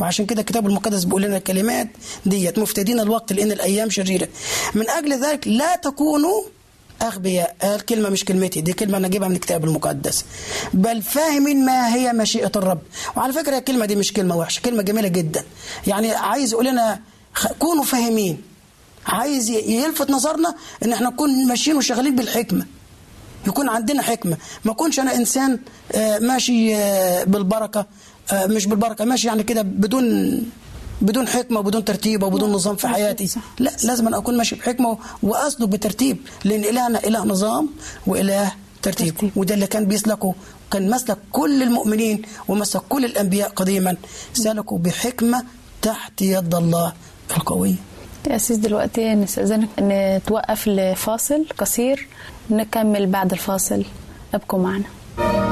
وعشان 0.00 0.26
كده 0.26 0.40
الكتاب 0.40 0.66
المقدس 0.66 1.04
بيقول 1.04 1.22
لنا 1.22 1.36
الكلمات 1.36 1.88
ديت 2.26 2.58
مفتدين 2.58 3.00
الوقت 3.00 3.32
لأن 3.32 3.52
الأيام 3.52 3.90
شريرة 3.90 4.28
من 4.74 4.90
أجل 4.90 5.24
ذلك 5.24 5.48
لا 5.48 5.76
تكونوا 5.76 6.42
أغبياء 7.02 7.56
آه، 7.62 7.74
الكلمة 7.76 8.08
مش 8.08 8.24
كلمتي 8.24 8.60
دي 8.60 8.72
كلمة 8.72 8.98
أنا 8.98 9.06
أجيبها 9.06 9.28
من 9.28 9.34
الكتاب 9.34 9.64
المقدس. 9.64 10.24
بل 10.74 11.02
فاهمين 11.02 11.64
ما 11.64 11.94
هي 11.94 12.12
مشيئة 12.12 12.52
الرب. 12.56 12.78
وعلى 13.16 13.32
فكرة 13.32 13.58
الكلمة 13.58 13.86
دي 13.86 13.96
مش 13.96 14.12
كلمة 14.12 14.36
وحشة 14.36 14.60
كلمة 14.60 14.82
جميلة 14.82 15.08
جدا. 15.08 15.44
يعني 15.86 16.14
عايز 16.14 16.52
يقول 16.52 16.66
لنا 16.66 17.00
كونوا 17.58 17.84
فاهمين. 17.84 18.42
عايز 19.06 19.50
يلفت 19.50 20.10
نظرنا 20.10 20.54
إن 20.84 20.92
إحنا 20.92 21.08
نكون 21.08 21.46
ماشيين 21.46 21.76
وشغالين 21.76 22.16
بالحكمة. 22.16 22.66
يكون 23.46 23.68
عندنا 23.68 24.02
حكمة. 24.02 24.36
ما 24.64 24.72
أكونش 24.72 25.00
أنا 25.00 25.14
إنسان 25.14 25.58
آه، 25.94 26.18
ماشي 26.18 26.76
آه، 26.76 27.24
بالبركة 27.24 27.86
آه، 28.32 28.46
مش 28.46 28.66
بالبركة 28.66 29.04
ماشي 29.04 29.26
يعني 29.26 29.42
كده 29.42 29.62
بدون 29.62 30.38
بدون 31.00 31.28
حكمة 31.28 31.60
وبدون 31.60 31.84
ترتيب 31.84 32.22
وبدون 32.22 32.52
نظام 32.52 32.76
في 32.76 32.88
حياتي. 32.88 33.30
لا 33.58 33.70
لازم 33.84 34.06
أنا 34.06 34.18
أكون 34.18 34.36
ماشي 34.36 34.56
بحكمة 34.56 34.98
واسلك 35.22 35.68
بترتيب 35.68 36.16
لأن 36.44 36.64
إلهنا 36.64 36.98
إله 37.06 37.24
نظام 37.24 37.68
وإله 38.06 38.52
ترتيب, 38.82 39.14
ترتيب. 39.14 39.30
وده 39.36 39.54
اللي 39.54 39.66
كان 39.66 39.84
بيسلكه 39.84 40.34
كان 40.70 40.90
مسلك 40.90 41.18
كل 41.32 41.62
المؤمنين 41.62 42.22
ومسلك 42.48 42.82
كل 42.88 43.04
الأنبياء 43.04 43.48
قديما. 43.48 43.96
سلكوا 44.32 44.78
بحكمة 44.78 45.44
تحت 45.82 46.22
يد 46.22 46.54
الله 46.54 46.92
القويه 47.36 47.74
يا 48.26 48.36
أسيس 48.36 48.56
دلوقتي 48.56 49.14
نستأذنك 49.14 49.68
نتوقف 49.80 50.68
لفاصل 50.68 51.46
قصير 51.58 52.08
نكمل 52.50 53.06
بعد 53.06 53.32
الفاصل. 53.32 53.84
ابقوا 54.34 54.58
معنا. 54.58 55.51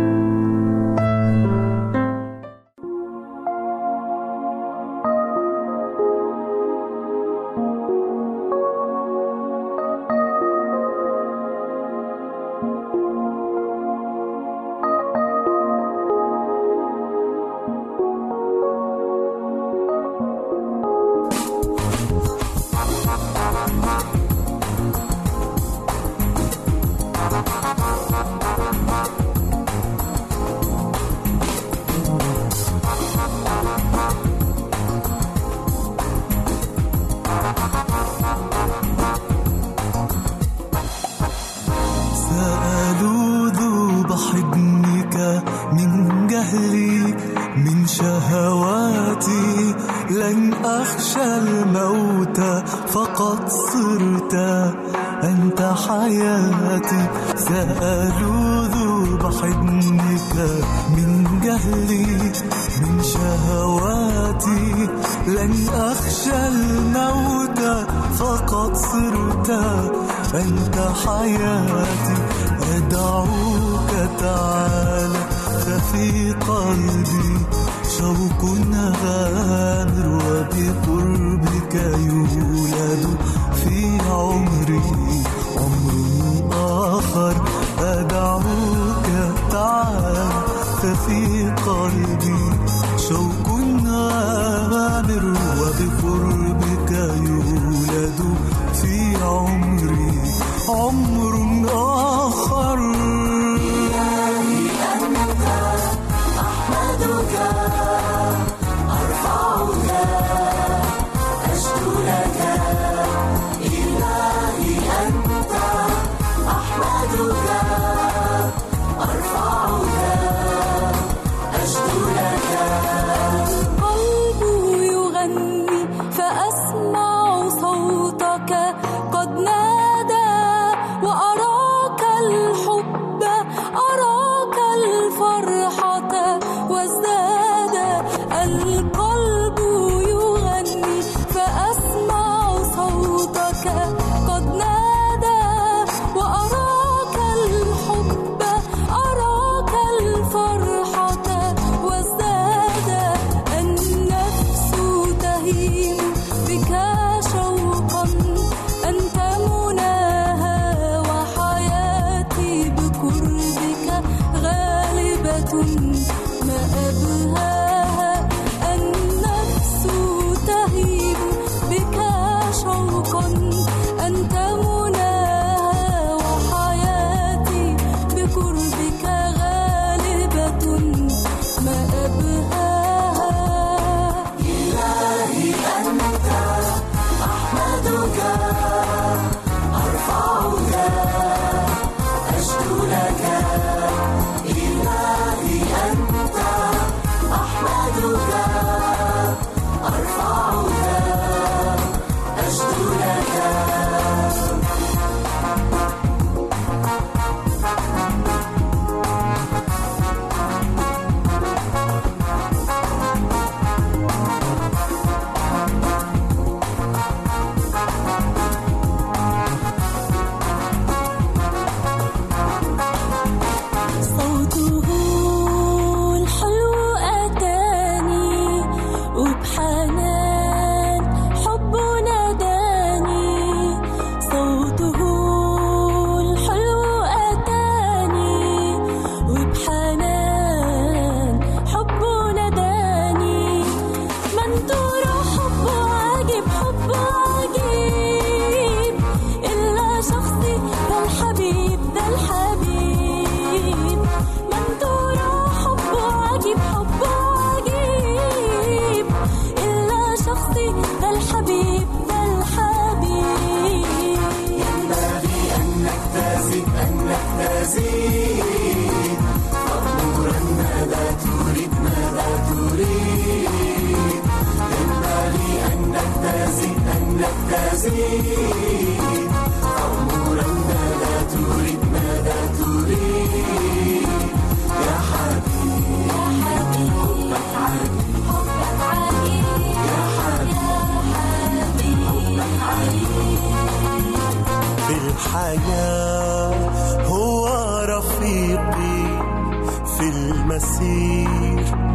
que 81.71 81.77
you 81.77 82.20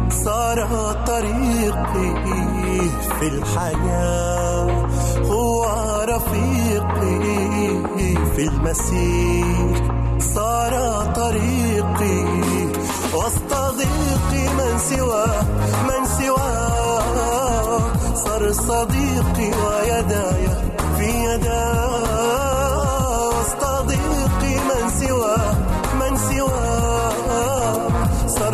صار 0.09 0.57
طريقي 1.07 2.09
في 3.19 3.27
الحياة 3.27 4.87
هو 5.25 5.65
رفيقي 6.09 7.19
في 8.35 8.43
المسير. 8.47 9.97
صار 10.19 10.73
طريقي 11.15 12.25
وسط 13.13 13.51
ضيقي 13.53 14.43
من 14.57 14.79
سواه 14.89 15.43
من 15.87 16.05
سواه 16.19 17.79
صار 18.15 18.51
صديقي 18.51 19.49
ويداي 19.63 20.47
في 20.97 21.09
يداه 21.25 22.46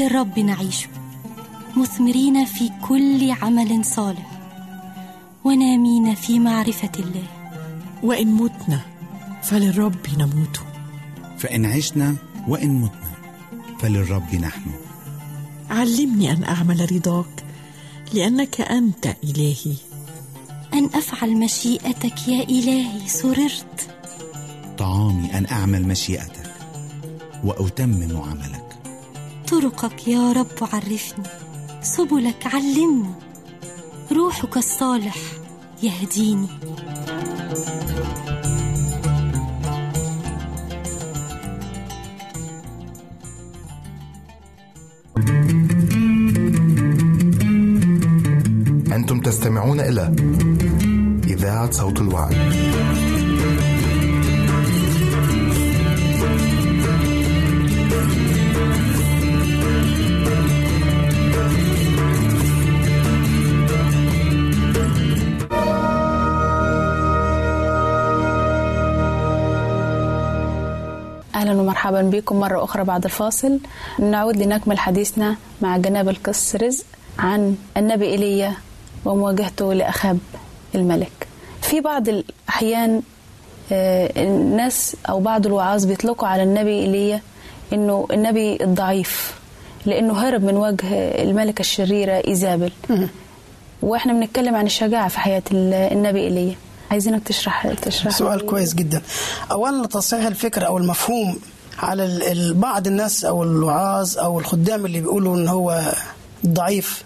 فللرب 0.00 0.38
نعيش. 0.38 0.88
مثمرين 1.76 2.44
في 2.44 2.70
كل 2.88 3.30
عمل 3.30 3.84
صالح. 3.84 4.30
ونامين 5.44 6.14
في 6.14 6.38
معرفة 6.38 6.92
الله. 6.98 7.26
وإن 8.02 8.26
متنا 8.26 8.80
فللرب 9.42 9.96
نموت. 10.18 10.60
فإن 11.38 11.66
عشنا 11.66 12.16
وإن 12.48 12.70
متنا 12.70 13.10
فللرب 13.80 14.34
نحن. 14.34 14.70
علمني 15.70 16.32
أن 16.32 16.44
أعمل 16.44 16.92
رضاك 16.92 17.44
لأنك 18.12 18.60
أنت 18.60 19.06
إلهي. 19.24 19.76
أن 20.74 20.84
أفعل 20.94 21.36
مشيئتك 21.36 22.28
يا 22.28 22.42
إلهي 22.42 23.08
سررت. 23.08 23.96
طعامي 24.78 25.38
أن 25.38 25.46
أعمل 25.50 25.88
مشيئتك 25.88 26.52
وأتمم 27.44 28.16
عملك. 28.16 28.79
طرقك 29.50 30.08
يا 30.08 30.32
رب 30.32 30.68
عرفني 30.72 31.24
سبلك 31.82 32.46
علمني 32.46 33.14
روحك 34.12 34.56
الصالح 34.56 35.16
يهديني. 35.82 36.48
أنتم 48.92 49.20
تستمعون 49.20 49.80
إلى 49.80 50.16
إذاعة 51.26 51.70
صوت 51.70 52.00
الوعي 52.00 52.36
أهلا 71.50 71.60
ومرحبا 71.60 72.02
بكم 72.02 72.40
مرة 72.40 72.64
أخرى 72.64 72.84
بعد 72.84 73.04
الفاصل. 73.04 73.58
نعود 73.98 74.36
لنكمل 74.36 74.78
حديثنا 74.78 75.36
مع 75.62 75.76
جناب 75.76 76.08
القس 76.08 76.56
رزق 76.56 76.84
عن 77.18 77.56
النبي 77.76 78.06
إيليا 78.06 78.52
ومواجهته 79.04 79.74
لأخاب 79.74 80.18
الملك. 80.74 81.28
في 81.62 81.80
بعض 81.80 82.08
الأحيان 82.08 83.02
آه، 83.72 84.12
الناس 84.16 84.96
أو 85.08 85.20
بعض 85.20 85.46
الوعاظ 85.46 85.84
بيطلقوا 85.84 86.28
على 86.28 86.42
النبي 86.42 86.80
إيليا 86.80 87.20
إنه 87.72 88.06
النبي 88.12 88.64
الضعيف 88.64 89.34
لأنه 89.86 90.14
هرب 90.28 90.44
من 90.44 90.56
وجه 90.56 90.86
الملكة 91.22 91.60
الشريرة 91.60 92.22
إيزابل. 92.28 92.72
وإحنا 93.82 94.12
بنتكلم 94.12 94.54
عن 94.54 94.66
الشجاعة 94.66 95.08
في 95.08 95.20
حياة 95.20 95.42
ال- 95.52 95.74
النبي 95.74 96.20
إيليا 96.20 96.54
عايزينك 96.90 97.28
تشرح 97.28 97.72
تشرح. 97.72 98.12
سؤال 98.12 98.46
كويس 98.46 98.74
جدا. 98.74 99.02
اولا 99.50 99.86
تصحيح 99.86 100.26
الفكرة 100.26 100.66
أو 100.66 100.78
المفهوم 100.78 101.38
على 101.78 102.54
بعض 102.54 102.86
الناس 102.86 103.24
أو 103.24 103.42
الوعاظ 103.42 104.18
أو 104.18 104.38
الخدام 104.38 104.86
اللي 104.86 105.00
بيقولوا 105.00 105.36
إن 105.36 105.48
هو 105.48 105.92
ضعيف. 106.46 107.04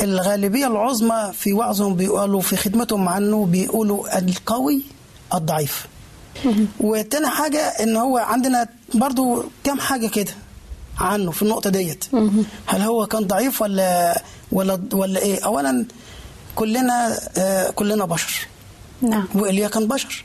الغالبية 0.00 0.66
العظمى 0.66 1.32
في 1.32 1.52
وعظهم 1.52 1.94
بيقولوا 1.94 2.40
في 2.40 2.56
خدمتهم 2.56 3.08
عنه 3.08 3.46
بيقولوا 3.46 4.18
القوي 4.18 4.82
الضعيف. 5.34 5.86
وتاني 6.80 7.28
حاجة 7.28 7.60
إن 7.60 7.96
هو 7.96 8.18
عندنا 8.18 8.68
برضو 8.94 9.44
كام 9.64 9.80
حاجة 9.80 10.06
كده 10.06 10.32
عنه 10.98 11.30
في 11.30 11.42
النقطة 11.42 11.70
ديت. 11.70 12.04
هل 12.66 12.80
هو 12.80 13.06
كان 13.06 13.26
ضعيف 13.26 13.62
ولا 13.62 14.22
ولا 14.52 14.80
ولا 14.92 15.20
إيه؟ 15.20 15.44
اولا 15.44 15.84
كلنا 16.54 17.18
آه 17.38 17.70
كلنا 17.70 18.04
بشر. 18.04 18.46
نعم. 19.02 19.26
وإيليا 19.34 19.68
كان 19.68 19.88
بشر. 19.88 20.24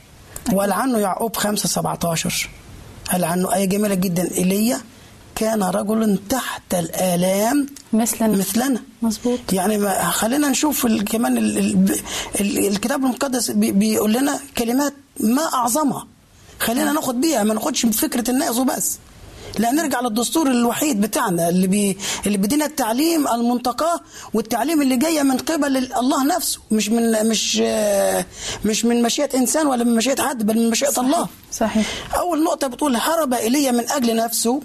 وقال 0.52 0.72
عنه 0.72 0.98
يعقوب 0.98 1.36
5 1.36 1.68
17 1.68 2.48
قال 3.12 3.24
عنه 3.24 3.54
آية 3.54 3.64
جميلة 3.64 3.94
جدا. 3.94 4.30
إيليا 4.38 4.80
كان 5.34 5.62
رجل 5.62 6.18
تحت 6.28 6.74
الآلام 6.74 7.66
مثلنا. 7.92 8.36
مثلنا. 8.36 8.80
مظبوط. 9.02 9.38
يعني 9.52 9.78
ما 9.78 10.04
خلينا 10.10 10.48
نشوف 10.48 10.86
كمان 10.86 11.38
ال 11.38 11.58
ال 11.58 11.96
ال 12.40 12.66
الكتاب 12.66 13.04
المقدس 13.04 13.50
بي 13.50 13.72
بيقول 13.72 14.12
لنا 14.12 14.40
كلمات 14.58 14.94
ما 15.20 15.42
أعظمها. 15.54 16.06
خلينا 16.60 16.92
ناخد 16.92 17.20
بيها 17.20 17.44
ما 17.44 17.54
ناخدش 17.54 17.86
بفكرة 17.86 18.30
الناس 18.30 18.56
وبس. 18.58 18.98
لا 19.58 19.70
نرجع 19.70 20.00
للدستور 20.00 20.50
الوحيد 20.50 21.00
بتاعنا 21.00 21.48
اللي 21.48 21.66
بي 21.66 21.98
اللي 22.26 22.38
بيدينا 22.38 22.64
التعليم 22.64 23.28
المنتقاه 23.28 24.00
والتعليم 24.34 24.82
اللي 24.82 24.96
جاية 24.96 25.22
من 25.22 25.36
قبل 25.38 25.76
ال- 25.76 25.94
الله 25.96 26.24
نفسه 26.36 26.60
مش 26.70 26.88
من 26.88 27.28
مش 27.28 27.56
مش 28.64 28.84
من 28.84 29.02
مشيئة 29.02 29.36
إنسان 29.38 29.66
ولا 29.66 29.84
من 29.84 29.94
مشيئة 29.94 30.22
حد 30.22 30.46
بل 30.46 30.56
من 30.58 30.70
مشيئة 30.70 31.00
الله. 31.00 31.28
صحيح. 31.52 31.86
أول 32.18 32.44
نقطة 32.44 32.66
بتقول 32.66 32.96
هرب 32.96 33.34
ايليا 33.34 33.70
من 33.70 33.90
أجل 33.90 34.16
نفسه 34.16 34.60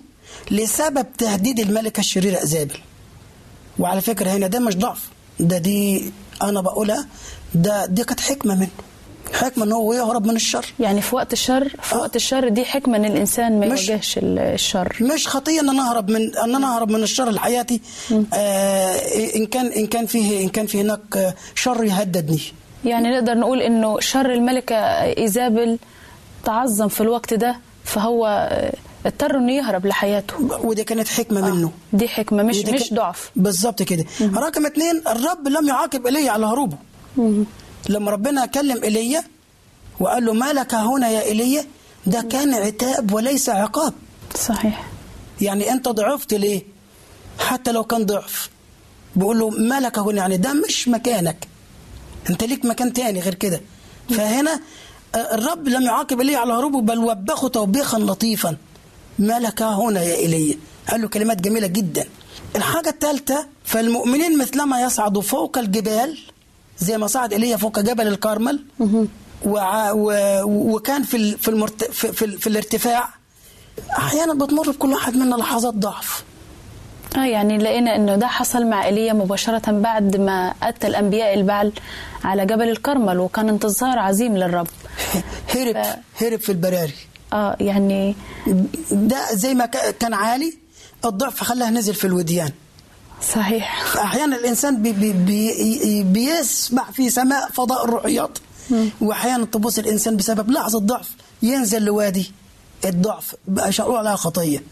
لسبب 0.52 1.06
تهديد 1.18 1.60
الملكة 1.60 2.00
الشريرة 2.00 2.40
ايزابل 2.42 2.78
وعلى 3.80 4.02
فكرة 4.02 4.30
هنا 4.30 4.48
ده 4.48 4.60
مش 4.60 4.76
ضعف 4.76 5.10
ده 5.40 5.58
دي 5.58 6.12
أنا 6.42 6.62
بقولها 6.62 7.08
ده 7.56 7.86
دي 7.86 8.04
كانت 8.04 8.20
حكمة 8.20 8.56
منه. 8.56 8.70
حكمة 9.36 9.66
إن 9.66 9.72
هو 9.72 9.94
يهرب 9.94 10.26
من 10.28 10.36
الشر. 10.36 10.66
يعني 10.80 11.02
في 11.02 11.16
وقت 11.16 11.34
الشر 11.34 11.70
في 11.82 11.96
وقت 11.98 12.16
الشر 12.16 12.50
دي 12.50 12.66
حكمة 12.66 12.98
إن 12.98 13.06
الإنسان 13.06 13.60
ما 13.60 13.68
مش- 13.68 13.90
يواجهش 13.90 14.18
ال- 14.18 14.40
الشر. 14.40 14.96
مش 15.02 15.28
خطية 15.28 15.60
إن 15.62 15.70
أنا 15.70 15.90
أهرب 15.90 16.10
من 16.12 16.38
إن 16.38 16.56
أنا 16.56 16.76
أهرب 16.76 16.92
من 16.92 17.04
الشر 17.04 17.30
لحياتي 17.32 17.82
آه 18.34 18.96
إن 19.36 19.46
كان 19.46 19.66
إن 19.66 19.88
كان 19.88 20.06
فيه 20.06 20.44
إن 20.44 20.50
كان 20.50 20.66
في 20.68 20.82
هناك 20.82 21.18
آه، 21.18 21.34
شر 21.56 21.84
يهددني. 21.84 22.40
يعني 22.86 23.10
نقدر 23.12 23.34
نقول 23.34 23.62
إنه 23.62 24.00
شر 24.00 24.34
الملكة 24.34 24.76
إيزابل 25.18 25.78
تعظم 26.46 26.88
في 26.88 27.02
الوقت 27.02 27.34
ده 27.34 27.56
فهو 27.84 28.26
آه، 28.52 28.74
اضطر 29.06 29.38
إنه 29.38 29.52
يهرب 29.54 29.86
لحياته. 29.86 30.36
ودي 30.64 30.84
كانت 30.84 31.08
حكمة 31.08 31.52
منه. 31.52 31.72
دي 31.94 32.08
حكمة 32.08 32.44
مش 32.44 32.58
مش 32.66 32.94
ضعف. 32.94 33.32
بالظبط 33.36 33.84
كده. 33.84 34.06
رقم 34.22 34.66
اتنين 34.66 35.02
الرب 35.08 35.48
لم 35.48 35.68
يعاقب 35.68 36.06
ايليا 36.06 36.32
على 36.32 36.46
هروبه. 36.46 36.78
لما 37.90 38.12
ربنا 38.12 38.46
كلم 38.46 38.84
ايليا 38.84 39.24
وقال 40.00 40.26
له 40.26 40.34
ما 40.34 40.54
لك 40.54 40.74
هنا 40.74 41.10
يا 41.10 41.22
ايليا 41.22 41.66
ده 42.06 42.22
كان 42.22 42.54
عتاب 42.54 43.14
وليس 43.14 43.50
عقاب. 43.50 43.94
صحيح. 44.36 44.88
يعني 45.42 45.72
أنت 45.72 45.88
ضعفت 45.88 46.34
ليه؟ 46.34 46.64
حتى 47.40 47.72
لو 47.72 47.84
كان 47.84 48.06
ضعف. 48.06 48.50
بيقول 49.16 49.40
له 49.40 49.50
ما 49.50 49.80
لك 49.80 50.00
هنا؟ 50.00 50.18
يعني 50.18 50.38
ده 50.38 50.54
مش 50.54 50.88
مكانك. 50.88 51.48
أنت 52.30 52.44
ليك 52.44 52.66
مكان 52.66 52.94
تاني 52.94 53.20
غير 53.20 53.34
كده. 53.34 53.62
فهنا 54.10 54.60
الرب 55.16 55.68
لم 55.68 55.82
يعاقب 55.82 56.20
ايليا 56.20 56.38
على 56.38 56.54
هروبه 56.54 56.82
بل 56.82 56.98
وبخه 56.98 57.48
توبيخا 57.48 58.00
لطيفا. 58.00 58.58
ما 59.20 59.40
لك 59.40 59.62
هنا 59.62 60.02
يا 60.02 60.16
ايليا 60.16 60.58
قال 60.90 61.02
له 61.02 61.08
كلمات 61.08 61.42
جميلة 61.42 61.68
جدا. 61.68 62.06
الحاجة 62.56 62.90
الثالثه 62.90 63.48
فالمؤمنين 63.66 64.38
مثلما 64.38 64.82
يصعدوا 64.82 65.22
فوق 65.22 65.58
الجبال 65.58 66.20
زي 66.80 66.98
ما 66.98 67.08
صعد 67.08 67.34
ايليا 67.34 67.58
فوق 67.58 67.80
جبل 67.80 68.08
الكرمل 68.08 68.64
وع- 69.46 69.92
و- 69.92 70.44
وكان 70.76 71.04
في 71.04 71.18
ال- 71.18 71.40
في, 71.40 71.48
المرت... 71.48 71.84
في, 71.84 72.12
في, 72.12 72.28
في 72.38 72.48
الارتفاع. 72.48 73.10
أحيانا 73.98 74.34
بتمر 74.46 74.72
بكل 74.72 74.92
واحد 74.94 75.16
منا 75.16 75.36
لحظات 75.36 75.74
ضعف. 75.74 76.24
آه 77.18 77.26
يعني 77.26 77.58
لقينا 77.58 77.96
إنه 77.96 78.16
ده 78.16 78.28
حصل 78.28 78.66
مع 78.66 78.86
ايليا 78.86 79.14
مباشرة 79.14 79.72
بعد 79.72 80.18
ما 80.18 80.54
أتل 80.64 80.88
أنبياء 80.88 81.34
البعل 81.34 81.72
على 82.24 82.46
جبل 82.46 82.70
الكرمل 82.70 83.20
وكان 83.20 83.50
انتصار 83.50 84.00
عظيم 84.00 84.38
للرب. 84.38 84.68
هرب 85.56 85.86
هرب 86.22 86.40
في 86.40 86.52
البراري. 86.52 86.94
آه 87.34 87.58
يعني 87.60 88.16
ده 88.92 89.34
زي 89.34 89.54
ما 89.54 89.66
كا- 89.66 89.92
كان 89.92 90.14
عالي 90.14 90.58
الضعف 91.06 91.44
خلاه 91.44 91.70
نزل 91.70 91.94
في 91.94 92.08
الوديان. 92.08 92.52
صحيح. 93.34 93.86
فأحيانا 93.94 94.36
الإنسان 94.38 94.82
بي 94.82 94.92
بي 94.92 95.14
بي 95.14 96.04
بيسمع 96.04 96.92
في 96.92 97.10
سماء 97.10 97.50
فضاء 97.52 97.86
الروحيات 97.86 98.38
وأحيانا 99.02 99.46
تبص 99.46 99.78
الإنسان 99.78 100.18
بسبب 100.18 100.52
لحظة 100.52 100.80
ضعف 100.80 101.10
ينزل 101.44 101.82
لوادي 101.84 102.32
الضعف 102.86 103.36
بقى 103.48 103.72
عليها 103.80 104.16
خطية 104.16 104.64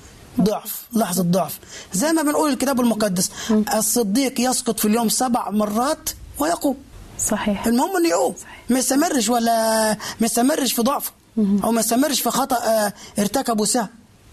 ضعف 0.42 0.82
لحظة 0.94 1.24
ضعف. 1.24 1.60
زي 1.94 2.14
ما 2.14 2.22
بنقول 2.22 2.50
الكتاب 2.54 2.82
المقدس 2.82 3.32
الصديق 3.76 4.42
يسقط 4.50 4.80
في 4.80 4.88
اليوم 4.88 5.10
سبع 5.10 5.50
مرات 5.50 6.10
ويقوم. 6.40 6.78
صحيح. 7.20 7.68
المهم 7.68 7.98
إنه 7.98 8.10
يقوم 8.10 8.36
ما 8.70 8.80
يستمرش 8.80 9.30
ولا 9.30 9.92
ما 9.94 10.26
يستمرش 10.26 10.74
في 10.74 10.82
ضعفه 10.82 11.12
أو 11.38 11.72
ما 11.72 11.80
يستمرش 11.80 12.22
في 12.22 12.30
خطأ 12.30 12.56
آه، 12.56 12.94
ارتكبه 13.20 13.66
سهل. 13.66 13.88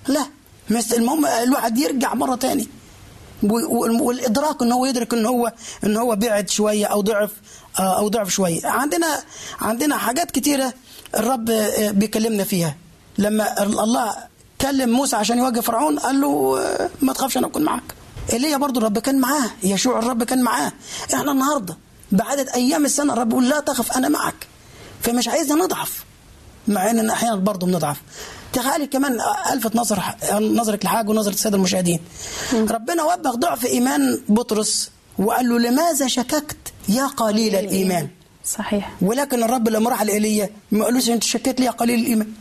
لا 0.08 0.26
المهم 0.96 1.26
الواحد 1.26 1.78
يرجع 1.78 2.14
مرة 2.14 2.34
تاني. 2.34 2.68
والإدراك 3.42 4.62
ان 4.62 4.72
هو 4.72 4.86
يدرك 4.86 5.14
ان 5.14 5.26
هو 5.26 5.52
ان 5.84 5.96
هو 5.96 6.16
بعد 6.16 6.50
شوية 6.50 6.86
أو 6.86 7.00
ضعف 7.00 7.30
آه، 7.78 7.98
أو 7.98 8.08
ضعف 8.08 8.28
شوية. 8.28 8.66
عندنا 8.66 9.20
عندنا 9.60 9.96
حاجات 9.96 10.30
كتيرة 10.30 10.72
الرب 11.16 11.50
آه، 11.50 11.90
بيكلمنا 11.90 12.44
فيها. 12.44 12.76
لما 13.18 13.62
الله 13.62 14.14
كلم 14.60 14.90
موسى 14.90 15.16
عشان 15.16 15.38
يواجه 15.38 15.60
فرعون 15.60 15.98
قال 15.98 16.20
له 16.20 16.58
آه، 16.60 16.90
ما 17.02 17.12
تخافش 17.12 17.36
أنا 17.36 17.46
اكون 17.46 17.62
معاك. 17.62 17.82
ايليا 18.32 18.56
برضو 18.56 18.80
الرب 18.80 18.98
كان 18.98 19.18
معاه 19.20 19.50
يشوع 19.62 19.98
الرب 19.98 20.22
كان 20.24 20.42
معاه. 20.42 20.72
إحنا 21.14 21.32
النهارده 21.32 21.76
بعدد 22.12 22.48
أيام 22.48 22.84
السنة 22.84 23.12
الرب 23.12 23.30
يقول 23.30 23.48
لا 23.48 23.60
تخف 23.60 23.92
أنا 23.92 24.08
معك. 24.08 24.46
فمش 25.02 25.28
عايزنا 25.28 25.64
نضعف 25.64 26.04
مع 26.68 26.90
اننا 26.90 27.12
أحيانا 27.12 27.36
برضه 27.36 27.66
بنضعف. 27.66 27.96
تخيلي 28.52 28.86
كمان 28.86 29.18
ألفت 29.52 29.76
نظر 29.76 30.02
نظرك 30.40 30.84
لحاجة 30.84 31.10
ونظرة 31.10 31.32
السادة 31.32 31.56
المشاهدين. 31.56 32.00
ربنا 32.54 33.02
وبخ 33.04 33.34
ضعف 33.36 33.66
إيمان 33.66 34.20
بطرس 34.28 34.90
وقال 35.18 35.48
له 35.48 35.58
لماذا 35.58 36.06
شككت 36.06 36.56
يا 36.88 37.06
قليل 37.06 37.56
الإيمان؟ 37.56 38.08
صحيح. 38.46 38.92
ولكن 39.02 39.42
الرب 39.42 39.68
لما 39.68 39.90
راح 39.90 40.02
لايليا 40.02 40.50
ما 40.72 40.84
قالوش 40.84 41.08
أنت 41.10 41.24
شكيت 41.24 41.60
لي 41.60 41.66
يا 41.66 41.70
قليل 41.70 42.00
الإيمان. 42.00 42.32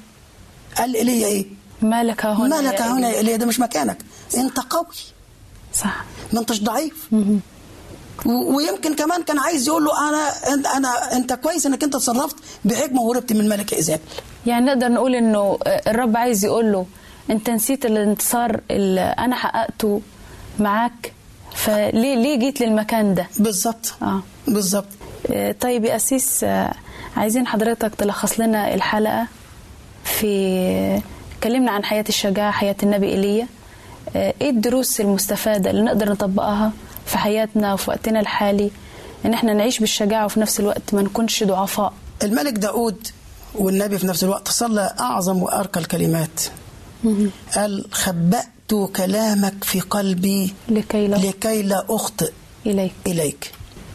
قال 0.77 0.95
ايليا 0.95 1.27
إيه؟ 1.27 1.45
ما 1.81 2.03
لك 2.03 2.25
هنا 2.25 2.61
ما 2.61 2.67
لك 2.67 2.81
هنا؟ 2.81 3.09
يا 3.09 3.17
ايليا 3.17 3.37
ده 3.37 3.45
مش 3.45 3.59
مكانك. 3.59 3.97
أنت 4.37 4.59
قوي. 4.59 4.85
صح. 5.75 6.03
ما 6.33 6.39
أنتش 6.39 6.61
ضعيف. 6.63 7.07
و- 8.25 8.55
ويمكن 8.55 8.95
كمان 8.95 9.23
كان 9.23 9.39
عايز 9.39 9.67
يقول 9.67 9.85
له 9.85 10.09
أنا 10.09 10.29
أنا 10.77 11.15
أنت 11.15 11.33
كويس 11.33 11.65
إنك 11.65 11.83
أنت 11.83 11.93
تصرفت 11.93 12.35
بحكمة 12.65 13.01
وهربت 13.01 13.33
من 13.33 13.49
ملك 13.49 13.73
ايزابل 13.73 14.01
يعني 14.45 14.65
نقدر 14.65 14.87
نقول 14.87 15.15
إنه 15.15 15.59
الرب 15.67 16.17
عايز 16.17 16.45
يقول 16.45 16.71
له 16.71 16.85
أنت 17.29 17.49
نسيت 17.49 17.85
الانتصار 17.85 18.59
اللي 18.71 19.01
أنا 19.01 19.35
حققته 19.35 20.01
معاك 20.59 21.13
فليه 21.55 22.15
ليه 22.15 22.39
جيت 22.39 22.61
للمكان 22.61 23.13
ده؟ 23.13 23.27
بالظبط. 23.39 23.93
آه. 24.01 24.21
بالظبط. 24.47 24.85
آه، 25.31 25.51
طيب 25.51 25.85
يا 25.85 25.95
أسيس 25.95 26.43
آه، 26.43 26.73
عايزين 27.17 27.47
حضرتك 27.47 27.95
تلخص 27.95 28.39
لنا 28.39 28.73
الحلقة 28.73 29.27
في 30.03 31.01
كلمنا 31.43 31.71
عن 31.71 31.83
حياة 31.83 32.05
الشجاعة 32.09 32.51
حياة 32.51 32.75
النبي 32.83 33.07
إيليا. 33.07 33.47
آه، 34.15 34.33
إيه 34.41 34.49
الدروس 34.49 35.01
المستفادة 35.01 35.69
اللي 35.69 35.81
نقدر 35.81 36.11
نطبقها 36.11 36.71
في 37.05 37.17
حياتنا 37.17 37.73
وفي 37.73 37.89
وقتنا 37.89 38.19
الحالي 38.19 38.71
إن 39.25 39.33
إحنا 39.33 39.53
نعيش 39.53 39.79
بالشجاعة 39.79 40.25
وفي 40.25 40.39
نفس 40.39 40.59
الوقت 40.59 40.93
ما 40.93 41.01
نكونش 41.01 41.43
ضعفاء؟ 41.43 41.93
الملك 42.23 42.53
داود 42.53 43.07
والنبي 43.55 43.97
في 43.97 44.07
نفس 44.07 44.23
الوقت 44.23 44.47
صلى 44.47 44.95
أعظم 44.99 45.43
وأرقى 45.43 45.79
الكلمات. 45.79 46.41
قال 47.55 47.85
خبأت 47.91 48.45
كلامك 48.95 49.63
في 49.63 49.79
قلبي 49.79 50.53
لكي 50.69 51.07
لا 51.07 51.15
لكي 51.15 51.61
لا 51.61 51.85
أخطئ 51.89 52.31
إليك. 52.65 52.91
إليك. 53.07 53.51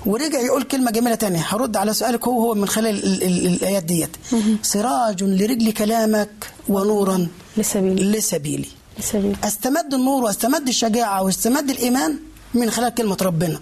ورجع 0.06 0.40
يقول 0.40 0.62
كلمة 0.62 0.90
جميلة 0.90 1.14
تانية. 1.14 1.46
هرد 1.48 1.76
على 1.76 1.94
سؤالك 1.94 2.28
هو 2.28 2.40
هو 2.40 2.54
من 2.54 2.68
خلال 2.68 3.04
ال 3.04 3.22
ال 3.22 3.46
الآيات 3.46 3.82
ديت. 3.82 4.16
سراج 4.62 5.22
لرجل 5.22 5.72
كلامك 5.72 6.52
ونورا 6.68 7.26
لسبيل 7.56 8.12
لسبيلي. 8.12 8.68
لسبيل 8.98 9.36
أستمد 9.44 9.94
النور 9.94 10.24
وأستمد 10.24 10.68
الشجاعة 10.68 11.22
واستمد 11.22 11.70
الإيمان 11.70 12.18
من 12.54 12.70
خلال 12.70 12.94
كلمة 12.94 13.16
ربنا. 13.22 13.60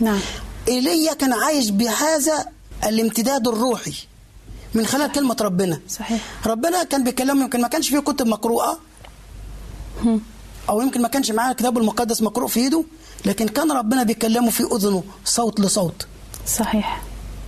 نعم. 0.00 0.20
ايليا 0.68 1.14
كان 1.14 1.32
عايش 1.32 1.70
بهذا 1.70 2.46
الامتداد 2.84 3.48
الروحي. 3.48 3.94
من 4.78 4.86
خلال 4.86 5.12
كلمة 5.12 5.36
ربنا. 5.40 5.80
صحيح. 5.88 6.20
ربنا 6.46 6.84
كان 6.84 7.04
بيكلمه 7.04 7.42
يمكن 7.42 7.60
ما 7.60 7.68
كانش 7.68 7.88
فيه 7.88 7.98
كتب 7.98 8.26
مقروءة. 8.26 8.78
أو 10.68 10.80
يمكن 10.80 11.02
ما 11.02 11.08
كانش 11.08 11.30
معاه 11.30 11.50
الكتاب 11.50 11.78
المقدس 11.78 12.22
مقروء 12.22 12.48
في 12.48 12.60
إيده 12.60 12.84
لكن 13.24 13.48
كان 13.48 13.72
ربنا 13.72 14.02
بيكلمه 14.02 14.50
في 14.50 14.62
أذنه 14.62 15.04
صوت 15.24 15.60
لصوت. 15.60 16.06
صحيح. 16.46 17.02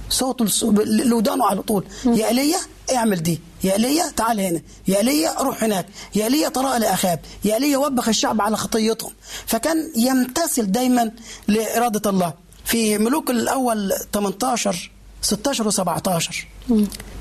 صوت 0.09 0.63
لودانه 0.85 1.47
على 1.47 1.63
طول. 1.63 1.85
يا 2.05 2.29
ايليا 2.29 2.59
اعمل 2.95 3.23
دي. 3.23 3.41
يا 3.65 3.73
ايليا 3.73 4.11
تعال 4.17 4.41
هنا. 4.41 4.63
يا 4.89 4.97
ايليا 4.99 5.43
روح 5.43 5.65
هناك. 5.65 5.87
يا 6.15 6.25
ايليا 6.25 6.49
طراء 6.49 6.79
لاخاب 6.79 7.21
يا 7.45 7.55
ايليا 7.55 7.79
وبخ 7.79 8.09
الشعب 8.09 8.41
على 8.41 8.57
خطيتهم. 8.57 9.13
فكان 9.47 9.93
يمتثل 9.97 10.73
دايما 10.73 11.11
لإرادة 11.49 12.11
الله. 12.11 12.35
في 12.65 12.99
ملوك 12.99 13.31
الأول 13.31 13.93
18 14.13 14.91
16 15.23 15.71
و17 15.71 16.35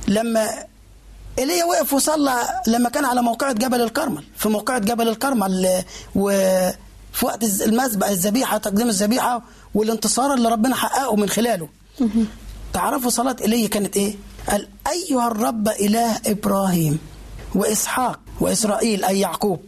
لما 0.08 0.50
ايليا 1.40 1.66
وقف 1.66 1.94
وصلى 1.94 2.48
لما 2.68 2.90
كان 2.90 3.06
على 3.06 3.22
موقعة 3.22 3.54
جبل 3.54 3.82
الكرمل 3.82 4.24
في 4.38 4.50
موقعة 4.50 4.80
جبل 4.80 5.08
الكرمل 5.10 5.84
وفي 6.16 6.76
وقت 7.26 7.44
المذبح 7.62 8.08
الذبيحة 8.10 8.58
تقديم 8.58 8.88
الذبيحة 8.90 9.42
والانتصار 9.76 10.34
اللي 10.34 10.50
ربنا 10.50 10.76
حققه 10.76 11.16
من 11.16 11.30
خلاله 11.30 11.70
تعرفوا 12.74 13.10
صلاة 13.10 13.36
ايليا 13.42 13.68
كانت 13.68 13.98
إيه؟ 13.98 14.16
قال 14.50 14.68
أيها 14.92 15.28
الرب 15.28 15.68
إله 15.68 16.18
إبراهيم 16.26 17.00
وإسحاق 17.56 18.20
وإسرائيل 18.40 19.04
أي 19.06 19.20
يعقوب 19.20 19.60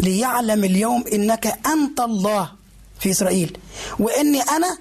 ليعلم 0.00 0.64
اليوم 0.64 1.04
إنك 1.12 1.46
أنت 1.66 2.00
الله 2.00 2.50
في 3.00 3.10
إسرائيل 3.10 3.58
وإني 3.98 4.40
أنا 4.42 4.78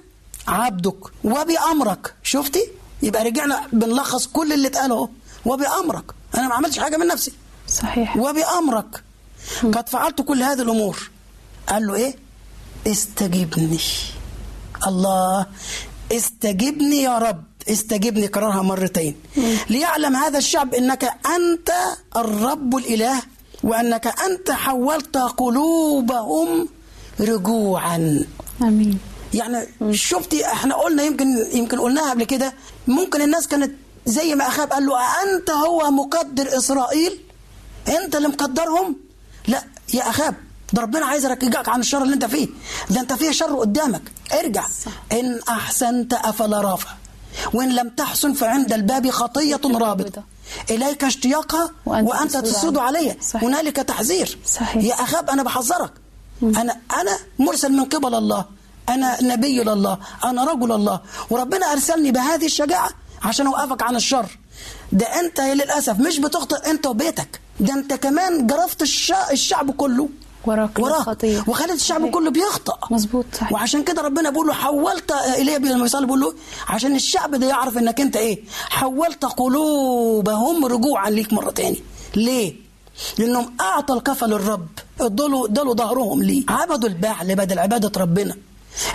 عبدك 0.47 0.95
وبأمرك 1.23 2.13
شفتي؟ 2.23 2.67
يبقى 3.01 3.23
رجعنا 3.23 3.61
بنلخص 3.73 4.27
كل 4.27 4.53
اللي 4.53 4.67
اتقال 4.67 4.91
اهو 4.91 5.09
وبأمرك. 5.45 6.03
أنا 6.35 6.47
ما 6.47 6.55
عملتش 6.55 6.79
حاجة 6.79 6.97
من 6.97 7.07
نفسي. 7.07 7.33
صحيح. 7.67 8.17
وبأمرك. 8.17 9.03
قد 9.63 9.89
فعلت 9.89 10.21
كل 10.21 10.43
هذه 10.43 10.61
الأمور. 10.61 11.09
قال 11.69 11.87
له 11.87 11.95
إيه؟ 11.95 12.15
استجبني. 12.87 13.79
الله. 14.87 15.45
استجبني 16.11 17.01
يا 17.01 17.17
رب. 17.17 17.43
استجبني. 17.69 18.27
كررها 18.27 18.61
مرتين. 18.61 19.15
ليعلم 19.69 20.15
هذا 20.15 20.37
الشعب 20.37 20.73
إنك 20.73 21.03
أنت 21.25 21.71
الرب 22.15 22.77
الإله 22.77 23.21
وأنك 23.63 24.07
أنت 24.07 24.51
حولت 24.51 25.17
قلوبهم 25.17 26.67
رجوعا. 27.19 28.25
آمين. 28.61 28.99
يعني 29.33 29.67
شفتي 29.91 30.45
إحنا 30.45 30.75
قلنا 30.75 31.03
يمكن 31.03 31.27
يمكن 31.53 31.79
قلناها 31.79 32.09
قبل 32.09 32.23
كده 32.23 32.53
ممكن 32.87 33.21
الناس 33.21 33.47
كانت 33.47 33.71
زي 34.05 34.35
ما 34.35 34.47
اخاب 34.47 34.71
قال 34.73 34.85
له 34.85 34.99
أنت 35.23 35.49
هو 35.49 35.91
مقدر 35.91 36.57
إسرائيل؟ 36.57 37.19
أنت 37.87 38.15
اللي 38.15 38.27
مقدرهم؟ 38.27 38.95
لا 39.47 39.63
يا 39.93 40.09
اخاب 40.09 40.35
ده 40.73 40.81
ربنا 40.81 41.05
عايز 41.05 41.25
يرجعك 41.25 41.69
عن 41.69 41.79
الشر 41.79 42.03
اللي 42.03 42.13
أنت 42.13 42.25
فيه 42.25 42.47
ده 42.89 42.99
أنت 43.01 43.13
فيه 43.13 43.31
شر 43.31 43.55
قدامك. 43.59 44.01
ارجع. 44.33 44.65
صح. 44.85 44.91
إن 45.11 45.39
أحسنت 45.49 46.13
أفلا 46.13 46.61
رافع. 46.61 46.89
وإن 47.53 47.75
لم 47.75 47.89
تحسن 47.89 48.33
فعند 48.33 48.73
الباب 48.73 49.09
خطية 49.09 49.61
رابطة. 49.65 50.23
إليك 50.69 51.03
اشتياقها 51.03 51.71
وأنت 51.85 52.09
وأنت 52.09 52.31
تسود 52.31 52.43
تسود 52.43 52.77
علي. 52.77 53.17
هنالك 53.33 53.75
تحذير. 53.75 54.37
صحيح. 54.45 54.83
يا 54.83 54.93
اخاب 54.93 55.29
أنا 55.29 55.43
بحذرك. 55.43 55.91
أنا 56.41 56.77
أنا 57.01 57.17
مرسل 57.39 57.71
من 57.71 57.85
قبل 57.85 58.15
الله. 58.15 58.45
أنا 58.89 59.23
نبي 59.23 59.63
لله 59.63 59.97
أنا 60.23 60.43
رجل 60.43 60.71
الله. 60.71 60.99
وربنا 61.29 61.71
أرسلني 61.71 62.11
بهذه 62.11 62.45
الشجاعة 62.45 62.89
عشان 63.23 63.47
أوقفك 63.47 63.83
عن 63.83 63.95
الشر. 63.95 64.25
ده 64.91 65.05
أنت 65.05 65.39
للأسف 65.41 65.99
مش 65.99 66.19
بتخطئ 66.19 66.69
أنت 66.71 66.85
وبيتك. 66.87 67.39
ده 67.59 67.73
أنت 67.73 67.93
كمان 67.93 68.47
جرفت 68.47 68.81
الشع- 68.81 69.31
الشعب 69.31 69.71
كله. 69.71 70.09
وراك 70.45 70.79
وراك. 70.79 71.07
وخلت 71.47 71.71
الشعب 71.71 71.99
صحيح. 72.01 72.13
كله 72.13 72.31
بيخطأ. 72.31 72.77
مظبوط 72.91 73.25
صحيح. 73.33 73.51
وعشان 73.53 73.83
كده 73.83 74.01
ربنا 74.01 74.29
بيقول 74.29 74.47
له 74.47 74.53
حولت 74.53 75.11
ايليا 75.11 75.57
لما 75.57 75.85
يصلي 75.85 76.05
بيقول 76.05 76.19
له 76.21 76.33
عشان 76.67 76.95
الشعب 76.95 77.35
ده 77.35 77.47
يعرف 77.47 77.77
إنك 77.77 78.01
أنت 78.01 78.15
إيه؟ 78.15 78.43
حولت 78.69 79.25
قلوبهم 79.25 80.65
رجوعا 80.65 81.09
ليك 81.09 81.33
مرة 81.33 81.51
تاني. 81.51 81.79
ليه؟ 82.15 82.55
لأنهم 83.17 83.53
اعطى 83.61 83.93
الكفل 83.93 84.25
للرب 84.29 84.67
ادوا 85.01 85.45
ادوا 85.47 85.73
ظهرهم 85.73 86.23
ليه. 86.23 86.43
عبدوا 86.49 86.89
البعل 86.89 87.35
بدل 87.35 87.59
عبادة 87.59 88.01
ربنا. 88.01 88.35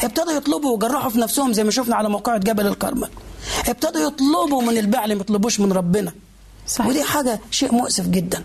ابتدوا 0.03 0.33
يطلبوا 0.33 0.73
ويجرحوا 0.73 1.11
في 1.11 1.19
نفسهم 1.19 1.53
زي 1.53 1.65
ما 1.65 1.71
شفنا 1.71 1.97
على 1.97 2.09
موقعة 2.09 2.39
جبل 2.39 2.67
الكرمل 2.67 3.09
ابتدوا 3.69 4.01
يطلبوا 4.07 4.63
من 4.63 4.79
البعل 4.79 5.15
ما 5.15 5.21
يطلبوش 5.21 5.61
من 5.61 5.73
ربنا. 5.73 6.13
صحيح. 6.69 6.87
ودي 6.87 7.03
حاجة 7.03 7.41
شيء 7.51 7.73
مؤسف 7.75 8.07
جدا. 8.09 8.45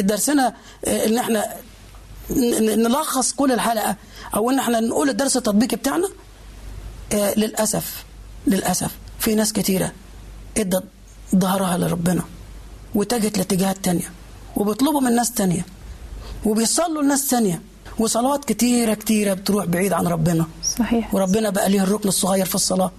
درسنا 0.00 0.54
ان 0.86 1.18
إحنا 1.18 1.54
نلخص 2.60 3.32
كل 3.32 3.52
الحلقة 3.52 3.96
أو 4.36 4.50
ان 4.50 4.58
إحنا 4.58 4.80
نقول 4.80 5.08
الدرس 5.08 5.36
التطبيقي 5.36 5.76
بتاعنا 5.76 6.08
آه، 7.12 7.34
للأسف 7.34 8.04
للأسف 8.46 8.90
في 9.18 9.34
ناس 9.34 9.52
كتيرة 9.52 9.92
ادت 10.58 10.84
ظهرها 11.36 11.78
لربنا 11.78 12.22
واتجهت 12.94 13.38
لاتجاهات 13.38 13.76
تانية 13.84 14.10
وبيطلبوا 14.56 15.00
من 15.00 15.14
ناس 15.16 15.32
تانية 15.32 15.66
وبيصلوا 16.44 17.02
لناس 17.02 17.26
تانية. 17.26 17.62
وصلوات 17.98 18.44
كتيرة 18.44 18.94
كتيرة 18.94 19.34
بتروح 19.34 19.64
بعيد 19.64 19.92
عن 19.92 20.06
ربنا. 20.06 20.46
صحيح. 20.78 21.14
وربنا 21.14 21.50
بقى 21.50 21.68
ليه 21.70 21.82
الركن 21.82 22.08
الصغير 22.08 22.44
في 22.46 22.54
الصلاة 22.54 22.90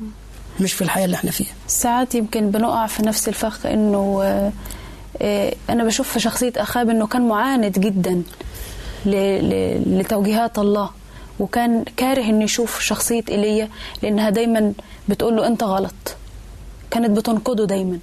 مش 0.60 0.74
في 0.74 0.82
الحياة 0.82 1.06
اللي 1.06 1.16
إحنا 1.16 1.32
فيها. 1.32 1.54
ساعات 1.68 2.16
يمكن 2.16 2.52
بنقع 2.52 2.88
في 2.88 3.04
نفس 3.04 3.28
الفخ 3.28 3.66
إنه 3.66 4.20
آه، 4.24 4.52
آه، 5.22 5.54
أنا 5.70 5.84
بشوف 5.84 6.10
في 6.10 6.20
شخصية 6.20 6.54
أخاب 6.58 6.90
إنه 6.90 7.08
كان 7.08 7.28
معاند 7.28 7.80
جدا 7.80 8.24
ل- 9.06 9.10
ل- 9.50 10.00
لتوجيهات 10.00 10.60
الله 10.60 10.90
وكان 11.40 11.84
كاره 11.98 12.24
إنه 12.24 12.44
يشوف 12.44 12.80
شخصية 12.82 13.24
إيليا 13.30 13.70
لأنها 14.04 14.30
دايما 14.30 14.74
بتقول 15.10 15.36
له 15.36 15.48
أنت 15.48 15.64
غلط. 15.64 15.94
كانت 16.92 17.18
بتنقده 17.18 17.66
دايما. 17.66 18.00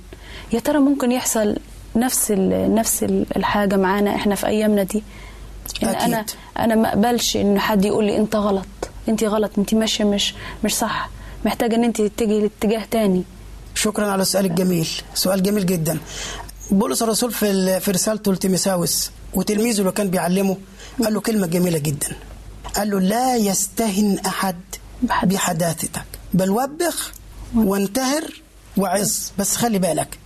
يا 0.53 0.61
ترى 0.61 0.79
ممكن 0.79 1.13
يحصل 1.13 1.57
نفس 1.97 2.31
نفس 2.51 3.03
ال- 3.03 3.27
الحاجة 3.37 3.77
معانا 3.77 4.15
إحنا 4.15 4.35
في 4.35 4.47
أيامنا 4.47 4.83
دي؟ 4.83 5.03
أكيد. 5.83 5.89
أنا 5.89 6.27
أنا 6.59 6.75
ما 6.75 6.89
أقبلش 6.89 7.37
ان 7.37 7.59
حد 7.59 7.85
يقول 7.85 8.05
لي 8.05 8.17
أنت 8.17 8.37
غلط. 8.37 8.67
أنت 9.09 9.25
غلط 9.25 9.51
أنت 9.59 9.75
ماشية 9.75 10.05
مش 10.05 10.35
مش 10.65 10.75
صح. 10.75 11.11
محتاجة 11.45 11.75
إن 11.75 11.85
أنت 11.85 12.03
تتجهي 12.03 12.41
لاتجاه 12.41 12.85
تاني. 12.91 13.23
شكرا 13.75 14.07
على 14.07 14.23
السؤال 14.23 14.47
الجميل. 14.47 14.89
سؤال 15.15 15.43
جميل 15.43 15.67
جدا. 15.67 15.99
بولس 16.71 17.03
الرسول 17.03 17.33
في 17.33 17.81
في 17.81 17.91
رسالته 17.91 18.33
لتيموثاوس 18.33 19.11
وتلميذه 19.35 19.81
اللي 19.81 19.93
كان 19.93 20.11
بيعلمه 20.11 20.57
قال 21.05 21.15
له 21.15 21.21
كلمة 21.21 21.47
جميلة 21.47 21.79
جدا. 21.79 22.17
قال 22.77 22.91
له 22.91 23.01
لا 23.01 23.37
يستهن 23.37 24.19
أحد. 24.27 24.61
بحداثتك. 25.23 26.05
بل 26.35 26.51
وبخ 26.51 27.13
وانتهر 27.55 28.43
وعظ. 28.77 29.13
بس 29.39 29.57
خلي 29.57 29.79
بالك 29.79 30.19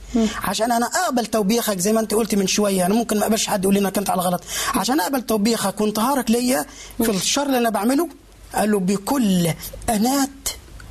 عشان 0.45 0.73
أنا 0.73 0.87
أقبل 0.87 1.27
توبيخك 1.27 1.79
زي 1.79 1.93
ما 1.93 2.01
أنت 2.01 2.15
قلت 2.15 2.35
من 2.35 2.47
شوية. 2.47 2.87
أنا 2.87 2.95
ممكن 2.95 3.17
ما 3.19 3.23
اقبلش 3.23 3.47
حد 3.47 3.63
يقول 3.63 3.75
لي 3.75 3.81
إنك 3.81 3.99
أنت 3.99 4.11
على 4.11 4.23
غلط 4.23 4.43
عشان 4.75 5.01
أقبل 5.01 5.23
توبيخك 5.23 5.81
وانتهارك 5.81 6.31
ليا 6.31 6.67
في 7.03 7.11
الشر 7.11 7.43
اللي 7.47 7.59
أنا 7.59 7.71
بعمله 7.71 8.09
قال 8.55 8.71
له 8.71 8.79
بكل 8.79 9.51
أنات 9.89 10.31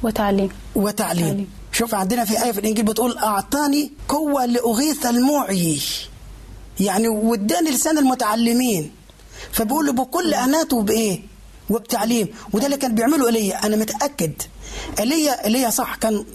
وتعليم. 0.04 0.50
وتعليم. 0.76 1.26
تعليم. 1.28 1.48
شوف 1.72 1.96
عندنا 1.96 2.26
في 2.26 2.44
آية 2.44 2.52
في 2.52 2.60
الإنجيل 2.60 2.86
بتقول 2.86 3.18
أعطاني 3.18 3.92
قوة 4.08 4.46
لأغيث 4.46 5.06
المعي 5.06 5.80
يعني 6.80 7.08
واداني 7.08 7.70
لسان 7.70 7.98
المتعلمين. 7.98 8.92
فبيقول 9.52 9.86
له 9.86 9.92
بكل 9.92 10.34
أنات 10.34 10.74
وبإيه؟ 10.74 11.22
وبتعليم. 11.70 12.28
وده 12.54 12.66
اللي 12.66 12.78
كان 12.78 12.96
بيعمله 12.96 13.28
إيليا. 13.28 13.66
أنا 13.66 13.76
متأكد. 13.76 14.34
ايليا 15.00 15.46
إيليا 15.46 15.70
صح 15.70 15.96
كان 15.96 16.26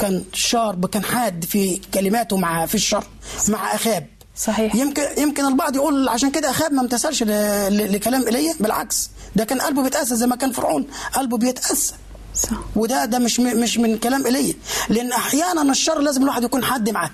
كان 0.00 0.22
شارب 0.32 0.86
كان 0.86 1.04
حاد 1.04 1.44
في 1.44 1.80
كلماته 1.94 2.36
مع 2.36 2.66
في 2.66 2.74
الشر 2.74 3.04
مع 3.48 3.74
أخاب. 3.74 4.06
صحيح. 4.36 4.74
يمكن 4.74 5.02
يمكن 5.18 5.46
البعض 5.46 5.76
يقول 5.76 6.08
عشان 6.08 6.30
كده 6.30 6.50
أخاب 6.50 6.72
ما 6.72 6.80
امتثلش 6.82 7.22
لكلام 7.22 8.26
ايليا 8.26 8.54
بالعكس. 8.60 9.10
ده 9.36 9.44
كان 9.44 9.60
قلبه 9.60 9.82
بيتاسى 9.82 10.16
زي 10.16 10.26
ما 10.26 10.36
كان 10.36 10.52
فرعون 10.52 10.86
قلبه 11.12 11.38
بيتاسى 11.38 11.94
صح. 12.34 12.50
وده 12.76 13.04
ده 13.04 13.18
مش 13.18 13.40
مش 13.40 13.78
من 13.78 13.98
كلام 13.98 14.26
ايليا 14.26 14.54
لأن 14.88 15.12
أحيانا 15.12 15.62
الشر 15.62 15.98
لازم 15.98 16.22
الواحد 16.22 16.42
يكون 16.44 16.64
حد 16.64 16.90
معاه. 16.90 17.10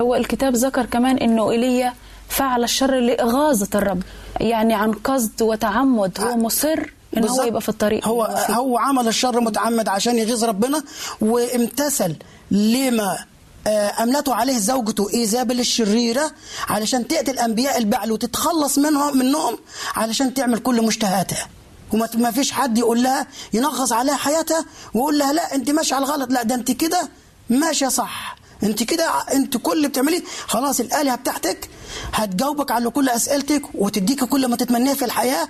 هو 0.00 0.14
الكتاب 0.14 0.54
ذكر 0.56 0.86
كمان 0.86 1.18
إنه 1.18 1.50
ايليا 1.50 1.94
فعل 2.28 2.64
الشر 2.64 2.94
لإغاظة 3.00 3.68
الرب 3.74 4.02
يعني 4.40 4.74
عن 4.74 4.92
قصد 4.92 5.42
وتعمد. 5.42 6.20
هو 6.20 6.36
مصر 6.36 6.90
إن 7.18 7.28
هو. 7.28 7.42
يبقى 7.42 7.60
في 7.60 7.68
الطريق 7.68 8.06
هو 8.08 8.44
فيه. 8.46 8.54
هو 8.54 8.78
عمل 8.78 9.08
الشر 9.08 9.40
متعمد 9.40 9.88
عشان 9.88 10.18
يغيظ 10.18 10.44
ربنا 10.44 10.82
وامتثل 11.20 12.16
لما 12.50 13.18
آه، 13.66 14.02
املته 14.02 14.34
عليه 14.34 14.58
زوجته 14.58 15.08
إيزابل 15.14 15.60
الشريرة 15.60 16.30
علشان 16.68 17.08
تقتل 17.08 17.38
انبياء 17.38 17.78
البعل 17.78 18.12
وتتخلص 18.12 18.78
منهم 18.78 19.18
منهم 19.18 19.58
علشان 19.96 20.34
تعمل 20.34 20.58
كل 20.58 20.82
مشتهاتها 20.86 21.48
وما 21.92 22.08
ما 22.14 22.30
فيش 22.30 22.52
حد 22.52 22.78
يقول 22.78 23.02
لها 23.02 23.26
ينغص 23.52 23.92
عليها 23.92 24.16
حياتها 24.16 24.64
ويقول 24.94 25.18
لها 25.18 25.32
لا 25.32 25.54
أنت 25.54 25.70
ماشيه 25.70 25.96
على 25.96 26.04
الغلط 26.04 26.30
لا 26.30 26.42
ده 26.42 26.54
أنت 26.54 26.70
كده 26.70 27.08
ماشية 27.50 27.88
صح 27.88 28.36
أنت 28.62 28.82
كده 28.82 29.10
أنت 29.32 29.56
كل 29.56 29.72
اللي 29.76 29.88
بتعمليه 29.88 30.22
خلاص 30.46 30.80
الآلهة 30.80 31.16
بتاعتك 31.16 31.68
هتجاوبك 32.12 32.70
على 32.70 32.90
كل 32.90 33.08
أسئلتك 33.08 33.62
وتديك 33.74 34.24
كل 34.24 34.48
ما 34.48 34.56
تتمناه 34.56 34.94
في 34.94 35.04
الحياة 35.04 35.48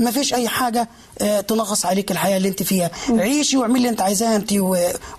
وما 0.00 0.10
فيش 0.10 0.34
أي 0.34 0.48
حاجة 0.48 0.88
آه، 1.20 1.40
تنغص 1.40 1.86
عليك 1.86 2.10
الحياة 2.10 2.36
اللي 2.36 2.48
أنت 2.48 2.62
فيها. 2.62 2.90
عيشي 3.10 3.56
واعملي 3.56 3.76
اللي 3.78 3.88
أنت 3.88 4.00
عايزاه 4.00 4.36
أنت 4.36 4.52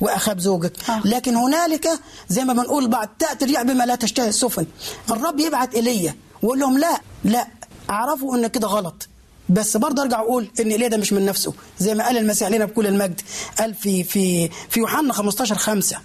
وأخاب 0.02 0.40
زوجك. 0.40 0.90
آه. 0.90 1.02
لكن 1.06 1.36
هنالك 1.36 1.88
زي 2.30 2.44
ما 2.44 2.54
بنقول 2.54 2.88
بعد 2.88 3.10
تاتي 3.20 3.46
الريح 3.46 3.62
بما 3.62 3.84
لا 3.84 3.96
تشتهي 3.96 4.30
السفن. 4.30 4.66
الرب 5.12 5.40
يبعت 5.40 5.76
إيليا 5.76 6.16
ويقول 6.42 6.60
لهم 6.60 6.78
لا 6.78 7.02
لا 7.24 7.48
أعرفوا 7.90 8.36
إن 8.38 8.48
كده 8.48 8.68
غلط. 8.68 9.08
بس 9.50 9.78
برضه 9.78 10.02
أرجع 10.02 10.20
أقول 10.20 10.48
إن 10.60 10.70
إيليا 10.72 10.88
ده 10.88 10.98
مش 10.98 11.14
من 11.14 11.26
نفسه. 11.26 11.54
زي 11.80 11.96
ما 11.96 12.06
قال 12.06 12.18
المسيح 12.18 12.48
لنا 12.50 12.66
بكل 12.66 12.88
المجد 12.88 13.22
قال 13.60 13.74
في 13.74 14.04
في 14.04 14.50
في 14.70 14.80
يوحنا 14.80 15.14
15 15.14 15.56
5 15.56 15.98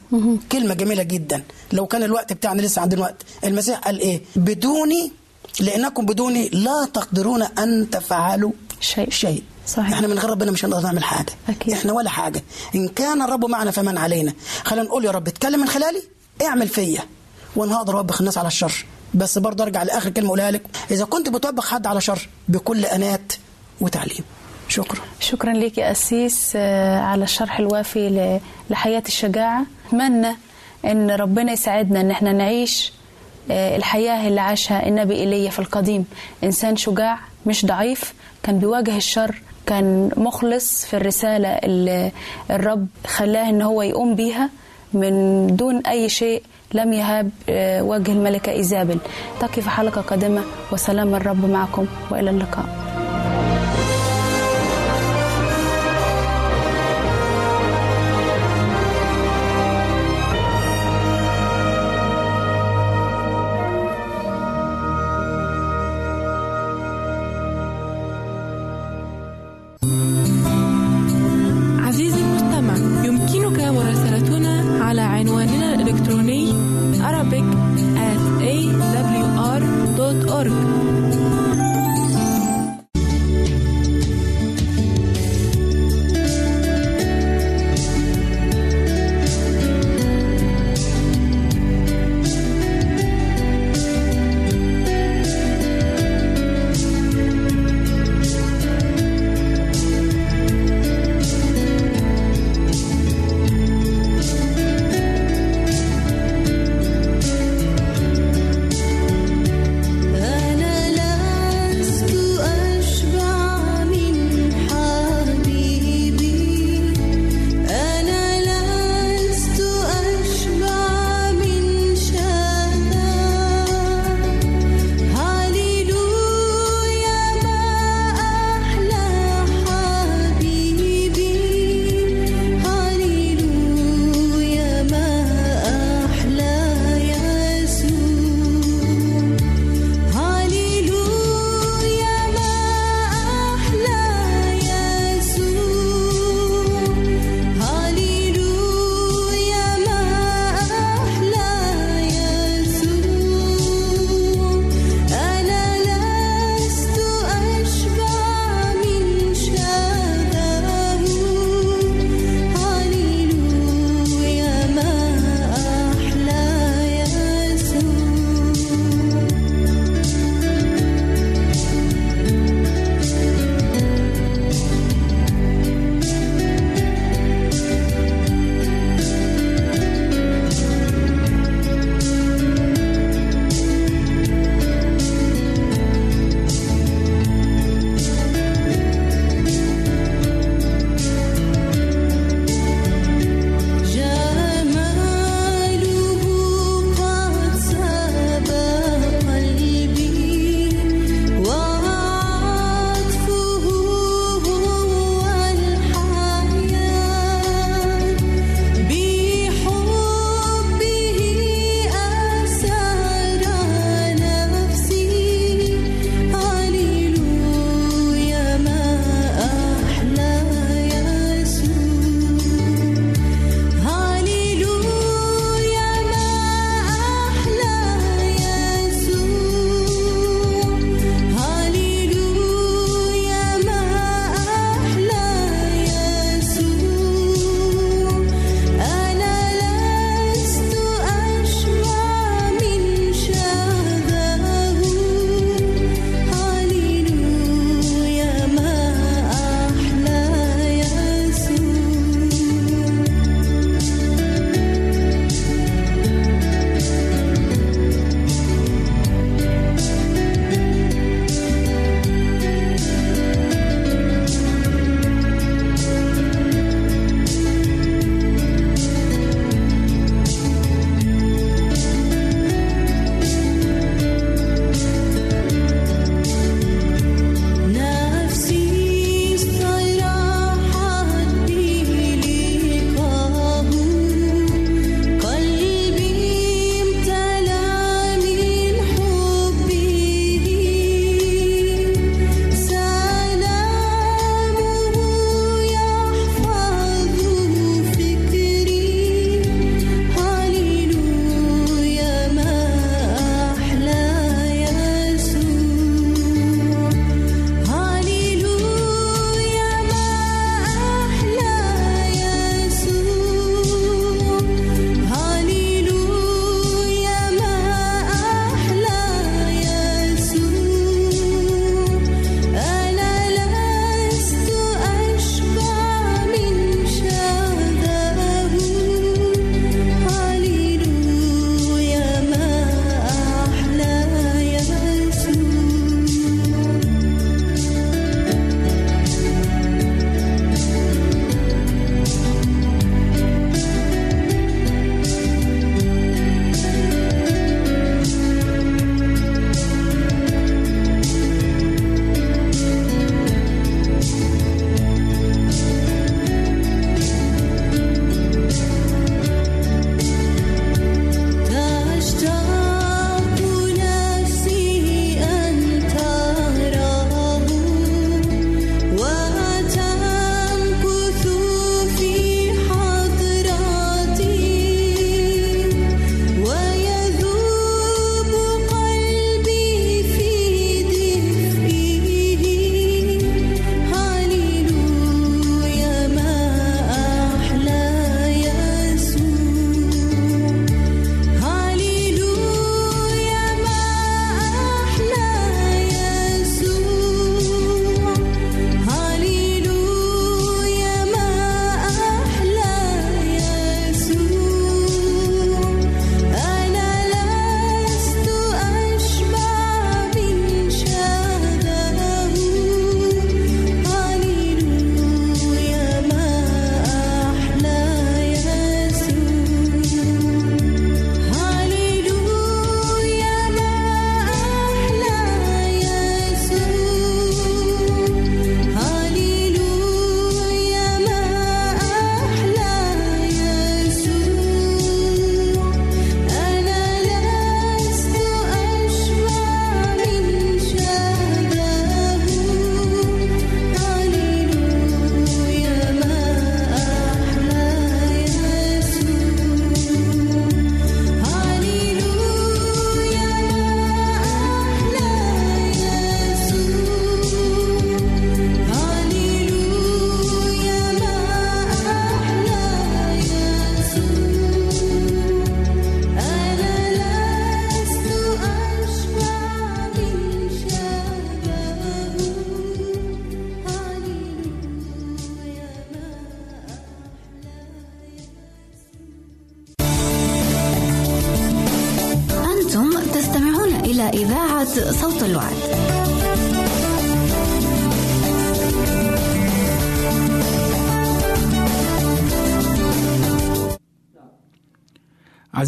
كلمة 0.53 0.75
جميلة 0.75 1.03
جدا. 1.03 1.43
لو 1.73 1.87
كان 1.87 2.03
الوقت 2.03 2.33
بتاعنا 2.33 2.63
لسه 2.63 2.83
عندنا 2.83 3.01
وقت 3.01 3.23
المسيح 3.45 3.79
قال 3.79 4.01
إيه؟ 4.01 4.21
بدوني 4.37 5.13
لأنكم 5.61 6.07
بدوني 6.07 6.49
لا 6.49 6.89
تقدرون 6.95 7.43
أن 7.43 7.91
تفعلوا 7.91 8.53
شيء. 8.81 9.11
شيء. 9.11 9.43
صحيح. 9.67 9.93
إحنا 9.93 10.07
من 10.07 10.19
غير 10.19 10.31
ربنا 10.31 10.51
مش 10.51 10.65
هنقدر 10.65 10.83
نعمل 10.87 11.05
حاجة. 11.05 11.33
أكيد. 11.49 11.75
إحنا 11.75 11.93
ولا 11.93 12.11
حاجة. 12.11 12.43
إن 12.75 12.89
كان 12.89 13.23
الرب 13.23 13.45
معنا 13.45 13.71
فمن 13.71 13.99
علينا. 13.99 14.33
خلينا 14.65 14.85
نقول 14.87 15.05
يا 15.05 15.11
رب 15.11 15.29
اتكلم 15.29 15.61
من 15.61 15.69
خلالي 15.69 16.03
اعمل 16.43 16.69
فيا. 16.69 17.03
وأنا 17.57 17.77
هقدر 17.77 17.99
أوبخ 17.99 18.21
الناس 18.21 18.39
على 18.39 18.49
الشر. 18.49 18.85
بس 19.15 19.39
برضه 19.39 19.65
أرجع 19.65 19.83
لآخر 19.83 20.11
كلمة 20.11 20.29
أقولها 20.29 20.51
لك. 20.51 20.63
إذا 20.91 21.05
كنت 21.05 21.29
بتوبخ 21.29 21.71
حد 21.71 21.87
على 21.87 22.01
شر 22.01 22.29
بكل 22.49 22.85
أنات 22.85 23.33
وتعليم. 23.81 24.25
شكرا. 24.69 25.01
شكرا 25.21 25.53
لك 25.53 25.79
يا 25.79 25.91
أسيس 25.91 26.53
آه، 26.57 27.01
على 27.01 27.25
الشرح 27.25 27.59
الوافي 27.59 28.41
لحياة 28.71 29.03
الشجاعة. 29.07 29.67
أتمنى 29.89 30.37
أن 30.85 31.11
ربنا 31.11 31.53
يساعدنا 31.53 32.01
أن 32.01 32.11
إحنا 32.11 32.33
نعيش 32.33 32.93
الحياة 33.51 34.29
اللي 34.29 34.41
عاشها 34.41 34.89
النبي 34.89 35.15
إيليا 35.15 35.51
في 35.51 35.59
القديم. 35.59 36.05
إنسان 36.45 36.77
شجاع 36.77 37.19
مش 37.47 37.67
ضعيف 37.67 38.15
كان 38.43 38.59
بيواجه 38.59 38.97
الشر 38.97 39.43
كان 39.67 40.11
مخلص 40.17 40.85
في 40.85 40.97
الرسالة 40.97 41.49
اللي 41.49 42.13
الرب 42.51 42.87
خلاه 43.07 43.49
إن 43.51 43.63
هو 43.63 43.83
يقوم 43.83 44.15
بيها 44.15 44.51
من 44.93 45.47
دون 45.57 45.87
أي 45.87 46.09
شيء 46.09 46.43
لم 46.75 46.93
يهاب 46.93 47.31
آه، 47.49 47.83
وجه 47.83 48.13
الملكة 48.13 48.53
إيزابل. 48.53 48.99
تقي 49.41 49.63
في 49.63 49.71
حلقة 49.71 50.01
قادمة 50.01 50.43
وسلام 50.73 51.15
الرب 51.15 51.51
معكم 51.51 51.87
وإلى 52.11 52.31
اللقاء. 52.31 52.96
Arabic 77.27 77.45
at 77.99 78.19
awr.org 78.53 78.87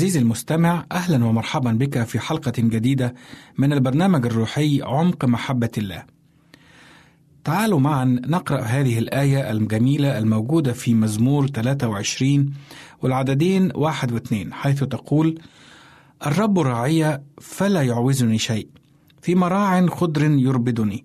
عزيزي 0.09 0.23
المستمع 0.23 0.87
أهلا 0.93 1.25
ومرحبا 1.25 1.73
بك 1.73 2.03
في 2.03 2.19
حلقة 2.19 2.53
جديدة 2.59 3.15
من 3.59 3.73
البرنامج 3.73 4.27
الروحي 4.27 4.83
عمق 4.83 5.25
محبة 5.25 5.71
الله. 5.79 6.05
تعالوا 7.45 7.81
معا 7.81 8.05
نقرأ 8.05 8.61
هذه 8.61 8.99
الآية 8.99 9.51
الجميلة 9.51 10.19
الموجودة 10.19 10.73
في 10.73 10.95
مزمور 10.95 11.47
23 11.47 12.55
والعددين 13.03 13.71
واحد 13.75 14.13
واثنين 14.13 14.53
حيث 14.53 14.85
تقول: 14.85 15.41
الرب 16.27 16.59
راعي 16.59 17.21
فلا 17.41 17.83
يعوزني 17.83 18.39
شيء، 18.39 18.69
في 19.23 19.35
مراع 19.35 19.87
خضر 19.87 20.31
يربدني، 20.31 21.05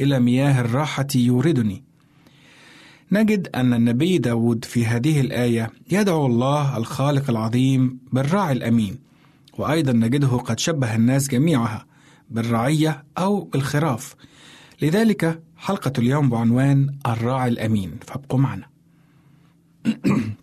إلى 0.00 0.20
مياه 0.20 0.60
الراحة 0.60 1.08
يوردني. 1.14 1.83
نجد 3.14 3.48
أن 3.54 3.74
النبي 3.74 4.18
داود 4.18 4.64
في 4.64 4.86
هذه 4.86 5.20
الآية 5.20 5.70
يدعو 5.90 6.26
الله 6.26 6.76
الخالق 6.76 7.30
العظيم 7.30 7.98
بالراعي 8.12 8.52
الأمين 8.52 8.98
وأيضا 9.58 9.92
نجده 9.92 10.28
قد 10.28 10.58
شبه 10.58 10.94
الناس 10.94 11.28
جميعها 11.28 11.86
بالرعية 12.30 13.04
أو 13.18 13.40
بالخراف. 13.40 14.14
لذلك 14.82 15.42
حلقة 15.56 15.92
اليوم 15.98 16.28
بعنوان 16.30 16.96
الراعي 17.06 17.48
الأمين 17.48 17.98
فابقوا 18.06 18.38
معنا. 18.38 18.66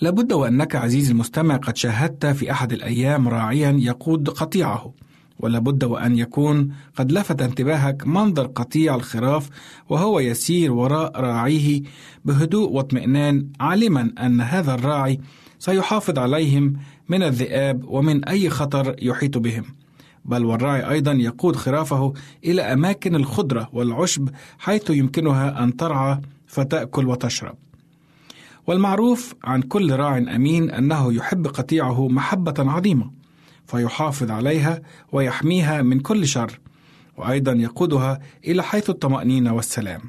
لابد 0.00 0.32
وأنك 0.32 0.76
عزيزي 0.76 1.12
المستمع 1.12 1.56
قد 1.56 1.76
شاهدت 1.76 2.26
في 2.26 2.50
أحد 2.50 2.72
الأيام 2.72 3.28
راعيا 3.28 3.76
يقود 3.78 4.28
قطيعه. 4.30 4.94
ولا 5.38 5.58
بد 5.58 5.84
وأن 5.84 6.18
يكون 6.18 6.72
قد 6.96 7.12
لفت 7.12 7.42
انتباهك 7.42 8.06
منظر 8.06 8.46
قطيع 8.46 8.94
الخراف 8.94 9.48
وهو 9.88 10.20
يسير 10.20 10.72
وراء 10.72 11.20
راعيه 11.20 11.82
بهدوء 12.24 12.70
واطمئنان 12.70 13.46
عالما 13.60 14.12
أن 14.20 14.40
هذا 14.40 14.74
الراعي 14.74 15.20
سيحافظ 15.58 16.18
عليهم 16.18 16.76
من 17.08 17.22
الذئاب 17.22 17.84
ومن 17.88 18.24
أي 18.24 18.50
خطر 18.50 18.96
يحيط 19.02 19.38
بهم. 19.38 19.64
بل 20.24 20.44
والراعي 20.44 20.90
أيضا 20.90 21.12
يقود 21.12 21.56
خرافه 21.56 22.12
إلى 22.44 22.62
أماكن 22.62 23.14
الخضرة 23.14 23.68
والعشب 23.72 24.28
حيث 24.58 24.90
يمكنها 24.90 25.64
أن 25.64 25.76
ترعى 25.76 26.20
فتأكل 26.46 27.06
وتشرب. 27.08 27.54
والمعروف 28.66 29.34
عن 29.44 29.62
كل 29.62 29.92
راع 29.92 30.18
أمين 30.18 30.70
أنه 30.70 31.12
يحب 31.12 31.46
قطيعه 31.46 32.08
محبة 32.08 32.54
عظيمة. 32.58 33.23
فيحافظ 33.66 34.30
عليها 34.30 34.82
ويحميها 35.12 35.82
من 35.82 36.00
كل 36.00 36.26
شر 36.26 36.60
وأيضا 37.16 37.52
يقودها 37.52 38.20
إلى 38.44 38.62
حيث 38.62 38.90
الطمأنينة 38.90 39.54
والسلام. 39.54 40.00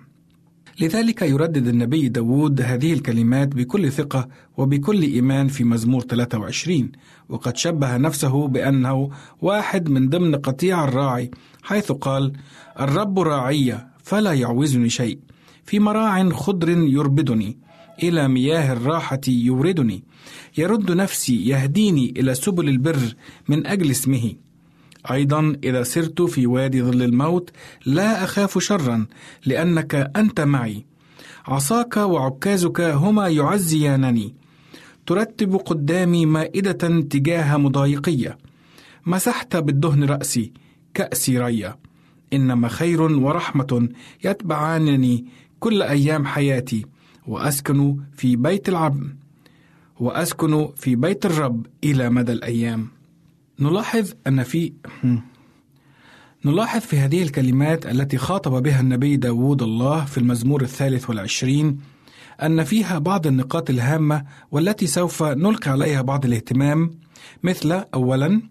لذلك 0.82 1.22
يردد 1.22 1.68
النبي 1.68 2.10
داود 2.10 2.62
هذه 2.62 2.94
الكلمات 2.94 3.48
بكل 3.48 3.92
ثقة 3.92 4.28
وبكل 4.58 5.02
إيمان 5.02 5.48
في 5.48 5.64
مزمور 5.64 6.02
23 6.02 6.92
وقد 7.30 7.58
شبه 7.58 7.98
نفسه 7.98 8.48
بأنه 8.48 9.10
واحد 9.42 9.90
من 9.90 10.10
ضمن 10.10 10.36
قطيع 10.36 10.84
الراعي 10.84 11.32
حيث 11.64 11.92
قال 11.92 12.34
الرب 12.80 13.20
راعي 13.20 13.88
فلا 14.04 14.34
يعوزني 14.34 14.90
شيء 14.90 15.20
في 15.66 15.80
مراع 15.80 16.30
خضر 16.30 16.70
يربدني 16.70 17.58
إلى 18.04 18.28
مياه 18.28 18.74
الراحة 18.74 19.22
يوردني. 19.28 20.04
يرد 20.58 20.92
نفسي 20.92 21.48
يهديني 21.48 22.14
إلى 22.18 22.36
سبل 22.36 22.70
البر 22.70 23.16
من 23.48 23.68
أجل 23.68 23.92
اسمه. 23.92 24.34
أيضا 25.12 25.58
إذا 25.64 25.84
سرت 25.84 26.22
في 26.22 26.48
وادي 26.48 26.82
ظل 26.82 27.02
الموت 27.02 27.50
لا 27.86 28.24
أخاف 28.24 28.58
شرا 28.60 29.06
لأنك 29.46 29.96
أنت 30.16 30.42
معي. 30.42 30.86
عصاك 31.46 31.98
وعكازك 31.98 32.82
هما 32.82 33.28
يعزيانني. 33.28 34.36
ترتب 35.06 35.56
قدامي 35.56 36.26
مائدة 36.26 37.02
تجاه 37.02 37.58
مضايقية 37.58 38.38
مسحت 39.06 39.56
بالدهن 39.56 40.04
رأسي 40.04 40.52
كأسي 40.94 41.40
ريا 41.40 41.76
إنما 42.34 42.68
خير 42.68 43.02
ورحمة 43.02 43.90
يتبعانني 44.24 45.26
كل 45.60 45.82
أيام 45.82 46.26
حياتي. 46.26 46.86
وأسكن 47.28 47.98
في 48.18 48.36
بيت 48.36 48.70
العبد 48.70 49.16
وأسكن 50.00 50.70
في 50.78 50.96
بيت 50.96 51.26
الرب 51.26 51.66
إلى 51.84 52.10
مدى 52.10 52.32
الأيام. 52.32 52.88
نلاحظ 53.60 54.12
أن 54.28 54.44
في 54.44 54.74
نلاحظ 56.46 56.80
في 56.80 56.98
هذه 56.98 57.24
الكلمات 57.24 57.86
التي 57.86 58.18
خاطب 58.18 58.64
بها 58.64 58.82
النبي 58.82 59.18
داود 59.18 59.62
الله 59.62 60.06
في 60.06 60.18
المزمور 60.18 60.62
الثالث 60.62 61.10
والعشرين 61.10 61.80
أن 62.44 62.64
فيها 62.64 63.00
بعض 63.00 63.28
النقاط 63.28 63.70
الهامة 63.70 64.26
والتي 64.52 64.88
سوف 64.88 65.24
نلقي 65.24 65.72
عليها 65.72 66.02
بعض 66.02 66.26
الاهتمام 66.26 66.92
مثل 67.44 67.72
أولا 67.94 68.42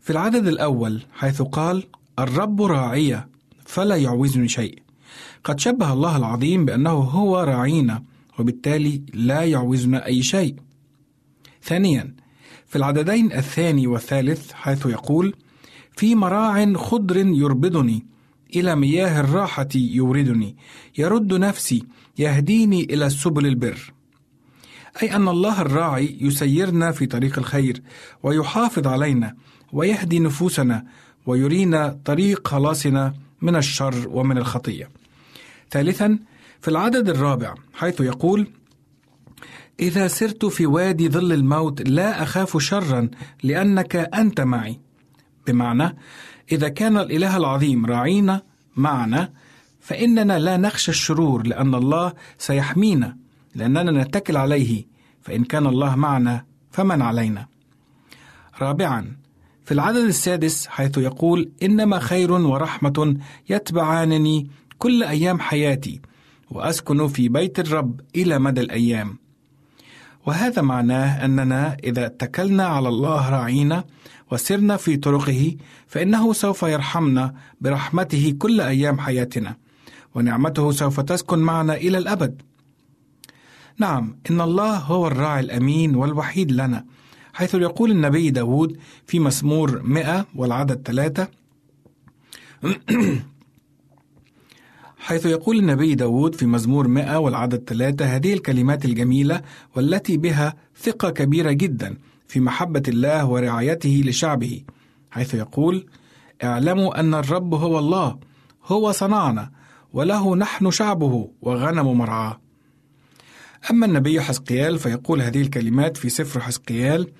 في 0.00 0.10
العدد 0.10 0.46
الأول 0.46 1.02
حيث 1.12 1.42
قال 1.42 1.84
الرب 2.18 2.62
راعي 2.62 3.24
فلا 3.64 3.96
يعوزني 3.96 4.48
شيء. 4.48 4.85
قد 5.46 5.60
شبه 5.60 5.92
الله 5.92 6.16
العظيم 6.16 6.64
بأنه 6.64 6.90
هو 6.90 7.38
راعينا 7.38 8.02
وبالتالي 8.38 9.02
لا 9.14 9.44
يعوزنا 9.44 10.06
أي 10.06 10.22
شيء. 10.22 10.54
ثانيا 11.62 12.14
في 12.66 12.76
العددين 12.76 13.32
الثاني 13.32 13.86
والثالث 13.86 14.52
حيث 14.52 14.86
يقول 14.86 15.34
في 15.96 16.14
مراع 16.14 16.72
خضر 16.72 17.16
يربدني 17.16 18.06
إلى 18.56 18.76
مياه 18.76 19.20
الراحة 19.20 19.68
يوردني 19.74 20.56
يرد 20.98 21.34
نفسي 21.34 21.84
يهديني 22.18 22.84
إلى 22.84 23.10
سبل 23.10 23.46
البر. 23.46 23.92
أي 25.02 25.16
أن 25.16 25.28
الله 25.28 25.60
الراعي 25.60 26.18
يسيرنا 26.20 26.92
في 26.92 27.06
طريق 27.06 27.38
الخير 27.38 27.82
ويحافظ 28.22 28.86
علينا 28.86 29.34
ويهدي 29.72 30.18
نفوسنا 30.18 30.84
ويرينا 31.26 31.98
طريق 32.04 32.48
خلاصنا 32.48 33.14
من 33.42 33.56
الشر 33.56 34.08
ومن 34.08 34.38
الخطية. 34.38 35.05
ثالثا 35.70 36.18
في 36.60 36.68
العدد 36.68 37.08
الرابع 37.08 37.54
حيث 37.74 38.00
يقول 38.00 38.48
إذا 39.80 40.08
سرت 40.08 40.44
في 40.44 40.66
وادي 40.66 41.08
ظل 41.08 41.32
الموت 41.32 41.88
لا 41.88 42.22
أخاف 42.22 42.62
شرا 42.62 43.08
لأنك 43.42 43.96
أنت 43.96 44.40
معي. 44.40 44.80
بمعنى 45.46 45.96
إذا 46.52 46.68
كان 46.68 46.96
الإله 46.96 47.36
العظيم 47.36 47.86
راعينا 47.86 48.42
معنا 48.76 49.32
فإننا 49.80 50.38
لا 50.38 50.56
نخشى 50.56 50.90
الشرور 50.90 51.46
لأن 51.46 51.74
الله 51.74 52.12
سيحمينا 52.38 53.16
لأننا 53.54 54.02
نتكل 54.02 54.36
عليه 54.36 54.84
فإن 55.22 55.44
كان 55.44 55.66
الله 55.66 55.96
معنا 55.96 56.44
فمن 56.70 57.02
علينا. 57.02 57.46
رابعا 58.60 59.16
في 59.64 59.74
العدد 59.74 60.04
السادس 60.04 60.66
حيث 60.66 60.98
يقول 60.98 61.50
إنما 61.62 61.98
خير 61.98 62.32
ورحمة 62.32 63.16
يتبعانني 63.50 64.50
كل 64.78 65.02
أيام 65.02 65.40
حياتي 65.40 66.00
وأسكن 66.50 67.08
في 67.08 67.28
بيت 67.28 67.58
الرب 67.58 68.00
إلى 68.16 68.38
مدى 68.38 68.60
الأيام. 68.60 69.18
وهذا 70.26 70.62
معناه 70.62 71.24
أننا 71.24 71.76
إذا 71.84 72.06
اتكلنا 72.06 72.66
على 72.66 72.88
الله 72.88 73.30
راعينا 73.30 73.84
وسرنا 74.32 74.76
في 74.76 74.96
طرقه 74.96 75.56
فإنه 75.86 76.32
سوف 76.32 76.62
يرحمنا 76.62 77.34
برحمته 77.60 78.34
كل 78.38 78.60
أيام 78.60 78.98
حياتنا 78.98 79.56
ونعمته 80.14 80.70
سوف 80.70 81.00
تسكن 81.00 81.38
معنا 81.38 81.74
إلى 81.74 81.98
الأبد. 81.98 82.42
نعم 83.78 84.16
إن 84.30 84.40
الله 84.40 84.76
هو 84.76 85.06
الراعي 85.06 85.40
الأمين 85.40 85.94
والوحيد 85.94 86.52
لنا 86.52 86.84
حيث 87.36 87.54
يقول 87.54 87.90
النبي 87.90 88.30
داود 88.30 88.78
في 89.06 89.18
مسمور 89.18 89.82
مئة 89.82 90.26
والعدد 90.34 90.82
ثلاثة 90.86 91.28
حيث 94.96 95.26
يقول 95.26 95.58
النبي 95.58 95.94
داود 95.94 96.34
في 96.34 96.46
مزمور 96.46 96.88
100 96.88 97.18
والعدد 97.18 97.64
ثلاثة 97.68 98.04
هذه 98.04 98.32
الكلمات 98.32 98.84
الجميلة 98.84 99.42
والتي 99.76 100.16
بها 100.16 100.54
ثقة 100.76 101.10
كبيرة 101.10 101.52
جدا 101.52 101.96
في 102.28 102.40
محبة 102.40 102.82
الله 102.88 103.26
ورعايته 103.26 104.02
لشعبه 104.04 104.62
حيث 105.10 105.34
يقول 105.34 105.86
اعلموا 106.44 107.00
أن 107.00 107.14
الرب 107.14 107.54
هو 107.54 107.78
الله 107.78 108.18
هو 108.64 108.92
صنعنا 108.92 109.50
وله 109.92 110.36
نحن 110.36 110.70
شعبه 110.70 111.30
وغنم 111.42 111.98
مرعاه. 111.98 112.40
أما 113.70 113.86
النبي 113.86 114.20
حزقيال 114.20 114.78
فيقول 114.78 115.22
هذه 115.22 115.40
الكلمات 115.40 115.96
في 115.96 116.08
سفر 116.08 116.40
حزقيال 116.40 117.12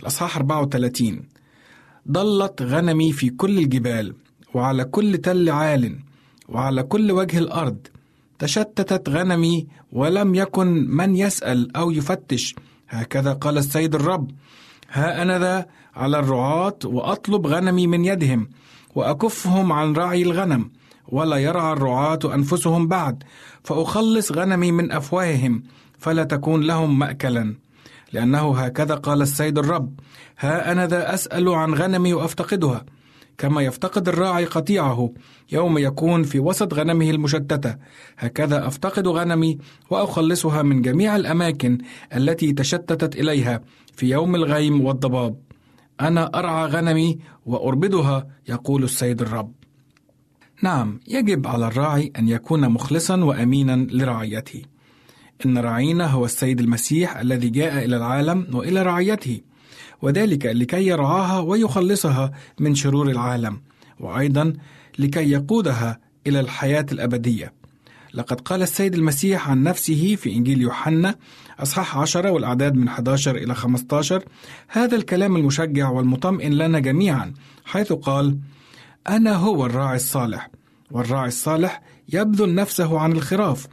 الأصحاح 0.00 0.36
34 0.36 1.22
ضلت 2.10 2.62
غنمي 2.62 3.12
في 3.12 3.30
كل 3.30 3.58
الجبال 3.58 4.14
وعلى 4.54 4.84
كل 4.84 5.18
تل 5.18 5.50
عال 5.50 5.98
وعلى 6.48 6.82
كل 6.82 7.12
وجه 7.12 7.38
الأرض 7.38 7.76
تشتتت 8.38 9.08
غنمي 9.08 9.66
ولم 9.92 10.34
يكن 10.34 10.86
من 10.88 11.16
يسأل 11.16 11.76
أو 11.76 11.90
يفتش. 11.90 12.54
هكذا 12.88 13.32
قال 13.32 13.58
السيد 13.58 13.94
الرب. 13.94 14.30
ها 14.90 15.22
أنا 15.22 15.38
ذا 15.38 15.66
على 15.94 16.18
الرعاة 16.18 16.78
وأطلب 16.84 17.46
غنمي 17.46 17.86
من 17.86 18.04
يدهم 18.04 18.48
وأكفهم 18.94 19.72
عن 19.72 19.92
رعي 19.92 20.22
الغنم 20.22 20.70
ولا 21.08 21.36
يرعى 21.36 21.72
الرعاة 21.72 22.18
أنفسهم 22.24 22.88
بعد. 22.88 23.22
فأخلص 23.64 24.32
غنمي 24.32 24.72
من 24.72 24.92
أفواههم 24.92 25.62
فلا 25.98 26.24
تكون 26.24 26.62
لهم 26.62 26.98
مأكلا. 26.98 27.54
لأنه 28.12 28.58
هكذا 28.58 28.94
قال 28.94 29.22
السيد 29.22 29.58
الرب. 29.58 30.00
ها 30.38 30.72
أنا 30.72 30.86
ذا 30.86 31.14
أسأل 31.14 31.48
عن 31.48 31.74
غنمي 31.74 32.14
وأفتقدها. 32.14 32.84
كما 33.38 33.62
يفتقد 33.62 34.08
الراعي 34.08 34.44
قطيعه 34.44 35.12
يوم 35.52 35.78
يكون 35.78 36.22
في 36.22 36.38
وسط 36.38 36.74
غنمه 36.74 37.10
المشتتة. 37.10 37.76
هكذا 38.18 38.66
أفتقد 38.66 39.08
غنمي 39.08 39.58
وأخلصها 39.90 40.62
من 40.62 40.82
جميع 40.82 41.16
الأماكن 41.16 41.78
التي 42.16 42.52
تشتتت 42.52 43.16
إليها 43.16 43.60
في 43.96 44.10
يوم 44.10 44.34
الغيم 44.34 44.80
والضباب. 44.80 45.36
أنا 46.00 46.30
أرعى 46.34 46.66
غنمي 46.66 47.18
وأربدها 47.46 48.26
يقول 48.48 48.84
السيد 48.84 49.22
الرب. 49.22 49.52
نعم 50.62 51.00
يجب 51.08 51.46
على 51.46 51.66
الراعي 51.66 52.12
أن 52.18 52.28
يكون 52.28 52.68
مخلصا 52.68 53.24
وامينا 53.24 53.86
لرعيته. 53.90 54.62
إن 55.46 55.58
راعينا 55.58 56.06
هو 56.06 56.24
السيد 56.24 56.60
المسيح 56.60 57.16
الذي 57.16 57.48
جاء 57.48 57.84
إلى 57.84 57.96
العالم 57.96 58.46
وإلى 58.52 58.82
رعيته. 58.82 59.40
وذلك 60.04 60.46
لكي 60.46 60.86
يرعاها 60.86 61.40
ويخلصها 61.40 62.32
من 62.60 62.74
شرور 62.74 63.10
العالم 63.10 63.60
وأيضا 64.00 64.52
لكي 64.98 65.30
يقودها 65.30 66.00
إلى 66.26 66.40
الحياة 66.40 66.86
الأبدية. 66.92 67.52
لقد 68.14 68.40
قال 68.40 68.62
السيد 68.62 68.94
المسيح 68.94 69.50
عن 69.50 69.62
نفسه 69.62 70.16
في 70.16 70.32
إنجيل 70.32 70.62
يوحنا 70.62 71.14
أصحاح 71.58 71.98
10 71.98 72.30
والأعداد 72.30 72.74
من 72.74 72.88
11 72.88 73.36
إلى 73.36 73.54
15 73.54 74.24
هذا 74.68 74.96
الكلام 74.96 75.36
المشجع 75.36 75.88
والمطمئن 75.88 76.52
لنا 76.52 76.78
جميعا 76.78 77.34
حيث 77.64 77.92
قال 77.92 78.38
أنا 79.08 79.36
هو 79.36 79.66
الراعي 79.66 79.96
الصالح 79.96 80.50
والراعي 80.90 81.28
الصالح 81.28 81.82
يبذل 82.12 82.54
نفسه 82.54 82.98
عن 82.98 83.12
الخراف 83.12 83.66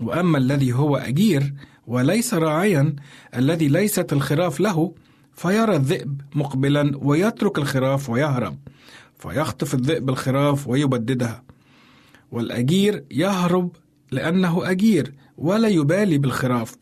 وأما 0.00 0.38
الذي 0.38 0.72
هو 0.72 0.96
أجير 0.96 1.54
وليس 1.86 2.34
راعيا 2.34 2.96
الذي 3.36 3.68
ليست 3.68 4.12
الخراف 4.12 4.60
له 4.60 4.94
فيرى 5.34 5.76
الذئب 5.76 6.20
مقبلا 6.34 6.92
ويترك 6.96 7.58
الخراف 7.58 8.10
ويهرب 8.10 8.58
فيخطف 9.18 9.74
الذئب 9.74 10.10
الخراف 10.10 10.68
ويبددها. 10.68 11.42
والأجير 12.32 13.04
يهرب 13.10 13.76
لأنه 14.10 14.70
أجير 14.70 15.14
ولا 15.38 15.68
يبالي 15.68 16.18
بالخراف. 16.18 16.76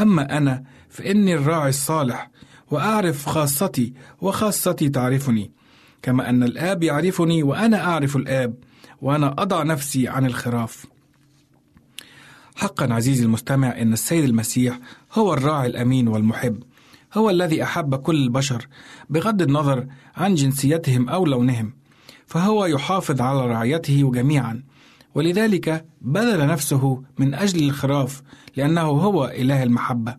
أما 0.00 0.36
أنا 0.38 0.64
فإني 0.88 1.34
الراعي 1.34 1.68
الصالح 1.68 2.30
وأعرف 2.70 3.26
خاصتي 3.26 3.92
وخاصتي 4.20 4.88
تعرفني. 4.88 5.50
كما 6.02 6.30
أن 6.30 6.42
الآب 6.42 6.82
يعرفني 6.82 7.42
وأنا 7.42 7.84
أعرف 7.84 8.16
الآب 8.16 8.54
وأنا 9.02 9.34
أضع 9.38 9.62
نفسي 9.62 10.08
عن 10.08 10.26
الخراف. 10.26 10.86
حقا 12.56 12.94
عزيزي 12.94 13.24
المستمع 13.24 13.80
إن 13.82 13.92
السيد 13.92 14.24
المسيح 14.24 14.78
هو 15.12 15.34
الراعي 15.34 15.66
الأمين 15.66 16.08
والمحب. 16.08 16.62
هو 17.14 17.30
الذي 17.30 17.62
أحب 17.62 17.94
كل 17.94 18.16
البشر 18.16 18.68
بغض 19.10 19.42
النظر 19.42 19.86
عن 20.16 20.34
جنسيتهم 20.34 21.08
أو 21.08 21.26
لونهم 21.26 21.72
فهو 22.26 22.66
يحافظ 22.66 23.20
على 23.20 23.46
رعيته 23.46 24.10
جميعا. 24.14 24.62
ولذلك 25.14 25.86
بذل 26.00 26.46
نفسه 26.46 27.02
من 27.18 27.34
أجل 27.34 27.64
الخراف 27.64 28.22
لأنه 28.56 28.82
هو 28.82 29.24
إله 29.24 29.62
المحبة. 29.62 30.16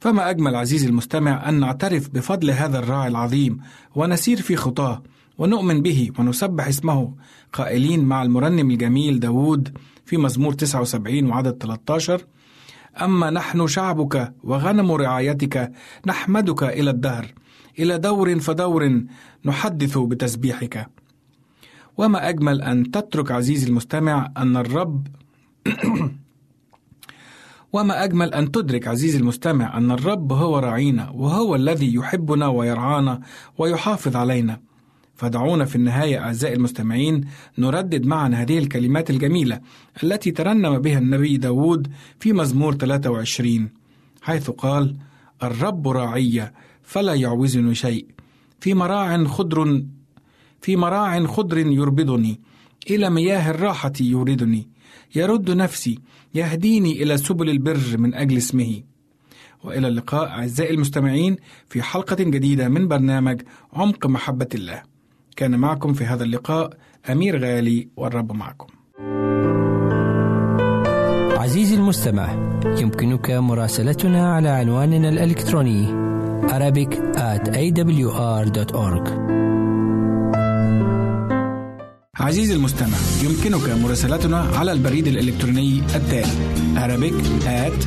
فما 0.00 0.30
أجمل 0.30 0.56
عزيزي 0.56 0.86
المستمع 0.86 1.48
أن 1.48 1.60
نعترف 1.60 2.08
بفضل 2.08 2.50
هذا 2.50 2.78
الراعي 2.78 3.08
العظيم 3.08 3.58
ونسير 3.94 4.42
في 4.42 4.56
خطاه 4.56 5.02
ونؤمن 5.38 5.82
به 5.82 6.10
ونسبح 6.18 6.68
اسمه 6.68 7.14
قائلين 7.52 8.04
مع 8.04 8.22
المرنم 8.22 8.70
الجميل 8.70 9.20
داود 9.20 9.78
في 10.06 10.16
مزمور 10.16 10.52
79 10.52 11.30
وعدد 11.30 11.62
13 11.62 12.20
أما 13.00 13.30
نحن 13.30 13.66
شعبك 13.66 14.34
وغنم 14.44 14.92
رعايتك 14.92 15.72
نحمدك 16.06 16.62
إلى 16.62 16.90
الدهر 16.90 17.26
إلى 17.78 17.98
دور 17.98 18.40
فدور 18.40 19.02
نحدث 19.44 19.98
بتسبيحك. 19.98 20.88
وما 21.98 22.28
أجمل 22.28 22.62
أن 22.62 22.90
تترك 22.90 23.30
عزيزي 23.30 23.66
المستمع 23.66 24.32
أن 24.36 24.56
الرب 24.56 25.06
وما 27.72 28.04
أجمل 28.04 28.34
أن 28.34 28.52
تدرك 28.52 28.88
عزيزي 28.88 29.18
المستمع 29.18 29.76
أن 29.78 29.90
الرب 29.90 30.32
هو 30.32 30.58
راعينا 30.58 31.10
وهو 31.10 31.54
الذي 31.54 31.94
يحبنا 31.94 32.48
ويرعانا 32.48 33.20
ويحافظ 33.58 34.16
علينا. 34.16 34.71
فدعونا 35.22 35.64
في 35.64 35.76
النهاية 35.76 36.18
أعزائي 36.18 36.54
المستمعين 36.54 37.24
نردد 37.58 38.06
معا 38.06 38.28
هذه 38.28 38.58
الكلمات 38.58 39.10
الجميلة 39.10 39.60
التي 40.02 40.30
ترنم 40.30 40.78
بها 40.78 40.98
النبي 40.98 41.36
داود 41.36 41.88
في 42.20 42.32
مزمور 42.32 42.74
23 42.74 43.68
حيث 44.22 44.50
قال 44.50 44.96
الرب 45.42 45.88
راعي 45.88 46.52
فلا 46.82 47.14
يعوزني 47.14 47.74
شيء. 47.74 48.06
في 48.60 48.74
مراع 48.74 49.24
خضر 49.24 49.82
في 50.60 50.76
مراع 50.76 51.26
خضر 51.26 51.58
يربضني. 51.58 52.40
إلى 52.90 53.10
مياه 53.10 53.50
الراحة 53.50 53.92
يوردني. 54.00 54.68
يرد 55.14 55.50
نفسي 55.50 55.98
يهديني 56.34 57.02
إلى 57.02 57.16
سبل 57.16 57.50
البر 57.50 57.98
من 57.98 58.14
أجل 58.14 58.36
اسمه. 58.36 58.82
وإلى 59.64 59.88
اللقاء 59.88 60.28
أعزائي 60.28 60.74
المستمعين 60.74 61.36
في 61.68 61.82
حلقة 61.82 62.16
جديدة 62.24 62.68
من 62.68 62.88
برنامج 62.88 63.42
عمق 63.72 64.06
محبة 64.06 64.48
الله. 64.54 64.91
كان 65.36 65.58
معكم 65.58 65.92
في 65.92 66.04
هذا 66.04 66.24
اللقاء 66.24 66.70
أمير 67.10 67.44
غالي 67.44 67.88
والرب 67.96 68.32
معكم. 68.32 68.66
عزيزي 71.42 71.74
المستمع 71.74 72.32
يمكنك 72.78 73.30
مراسلتنا 73.30 74.34
على 74.34 74.48
عنواننا 74.48 75.08
الإلكتروني 75.08 76.02
Arabic 76.42 76.92
at 77.16 77.48
awr.org 77.48 79.08
عزيزي 82.20 82.54
المستمع 82.54 82.96
يمكنك 83.24 83.70
مراسلتنا 83.84 84.38
على 84.40 84.72
البريد 84.72 85.06
الإلكتروني 85.06 85.82
التالي 85.94 86.32
Arabic 86.76 87.14
at 87.46 87.86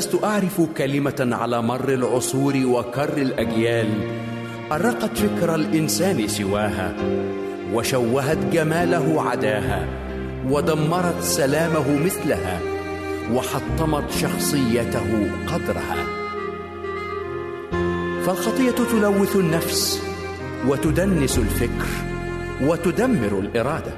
فلست 0.00 0.24
أعرف 0.24 0.60
كلمة 0.76 1.28
على 1.32 1.62
مر 1.62 1.88
العصور 1.88 2.56
وكر 2.66 3.16
الأجيال. 3.16 3.88
أرقت 4.72 5.18
فكر 5.18 5.54
الإنسان 5.54 6.28
سواها 6.28 6.94
وشوهت 7.74 8.38
جماله 8.52 9.22
عداها 9.22 9.86
ودمرت 10.48 11.22
سلامه 11.22 12.04
مثلها 12.04 12.60
وحطمت 13.34 14.10
شخصيته 14.10 15.30
قدرها. 15.46 16.04
فالخطية 18.26 18.70
تلوث 18.70 19.36
النفس 19.36 20.02
وتدنس 20.68 21.38
الفكر 21.38 21.88
وتدمر 22.62 23.38
الإرادة. 23.38 23.92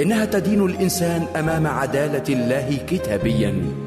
إنها 0.00 0.24
تدين 0.24 0.64
الإنسان 0.66 1.26
أمام 1.36 1.66
عدالة 1.66 2.24
الله 2.28 2.78
كتابيا. 2.86 3.83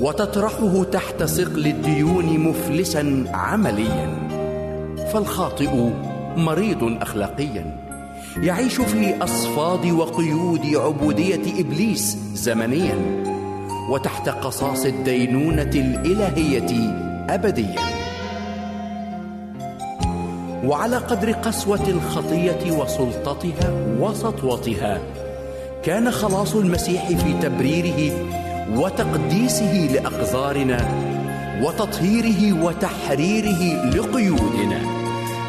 وتطرحه 0.00 0.84
تحت 0.84 1.22
ثقل 1.22 1.66
الديون 1.66 2.38
مفلسا 2.38 3.24
عمليا. 3.34 4.10
فالخاطئ 5.12 5.70
مريض 6.36 6.98
أخلاقيا. 7.02 7.76
يعيش 8.36 8.80
في 8.80 9.24
أصفاد 9.24 9.86
وقيود 9.86 10.66
عبودية 10.74 11.60
إبليس 11.60 12.18
زمنيا. 12.34 12.96
وتحت 13.90 14.28
قصاص 14.28 14.84
الدينونة 14.84 15.62
الإلهية 15.62 16.92
أبديا. 17.30 17.80
وعلى 20.64 20.96
قدر 20.96 21.32
قسوة 21.32 21.88
الخطية 21.88 22.72
وسلطتها 22.72 23.72
وسطوتها 24.00 25.00
كان 25.82 26.10
خلاص 26.10 26.54
المسيح 26.54 27.08
في 27.08 27.32
تبريره 27.42 28.12
وتقديسه 28.74 29.88
لأقذارنا 29.92 30.88
وتطهيره 31.62 32.62
وتحريره 32.62 33.90
لقيودنا. 33.94 34.80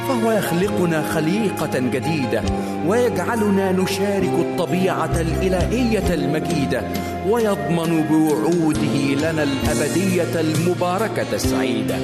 فهو 0.07 0.31
يخلقنا 0.31 1.13
خليقة 1.13 1.79
جديدة 1.79 2.43
ويجعلنا 2.87 3.71
نشارك 3.71 4.33
الطبيعة 4.33 5.21
الإلهية 5.21 6.13
المجيدة 6.13 6.83
ويضمن 7.29 8.05
بوعوده 8.09 9.15
لنا 9.15 9.43
الأبدية 9.43 10.39
المباركة 10.39 11.33
السعيدة. 11.33 11.97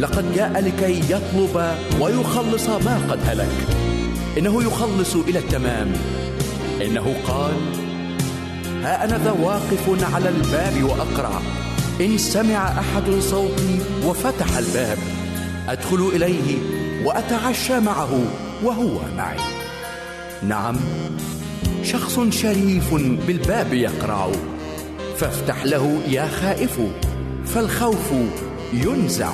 لقد 0.00 0.34
جاء 0.34 0.60
لكي 0.60 1.00
يطلب 1.12 1.74
ويخلص 2.00 2.68
ما 2.68 3.00
قد 3.10 3.18
هلك. 3.26 3.66
إنه 4.38 4.62
يخلص 4.62 5.16
إلى 5.16 5.38
التمام. 5.38 5.92
إنه 6.82 7.14
قال 7.28 7.52
ها 8.82 9.04
أنا 9.04 9.18
ذا 9.24 9.30
واقف 9.30 10.14
على 10.14 10.28
الباب 10.28 10.82
وأقرع 10.82 11.40
إن 12.00 12.18
سمع 12.18 12.68
أحد 12.68 13.10
صوتي 13.20 13.78
وفتح 14.04 14.56
الباب 14.56 14.98
أدخل 15.68 16.10
إليه 16.14 16.58
وأتعشى 17.04 17.80
معه 17.80 18.20
وهو 18.64 19.00
معي. 19.16 19.38
نعم 20.42 20.76
شخص 21.82 22.20
شريف 22.30 22.94
بالباب 23.26 23.72
يقرع 23.72 24.28
فافتح 25.16 25.64
له 25.64 26.00
يا 26.08 26.28
خائف 26.28 26.80
فالخوف 27.46 28.12
ينزع. 28.72 29.32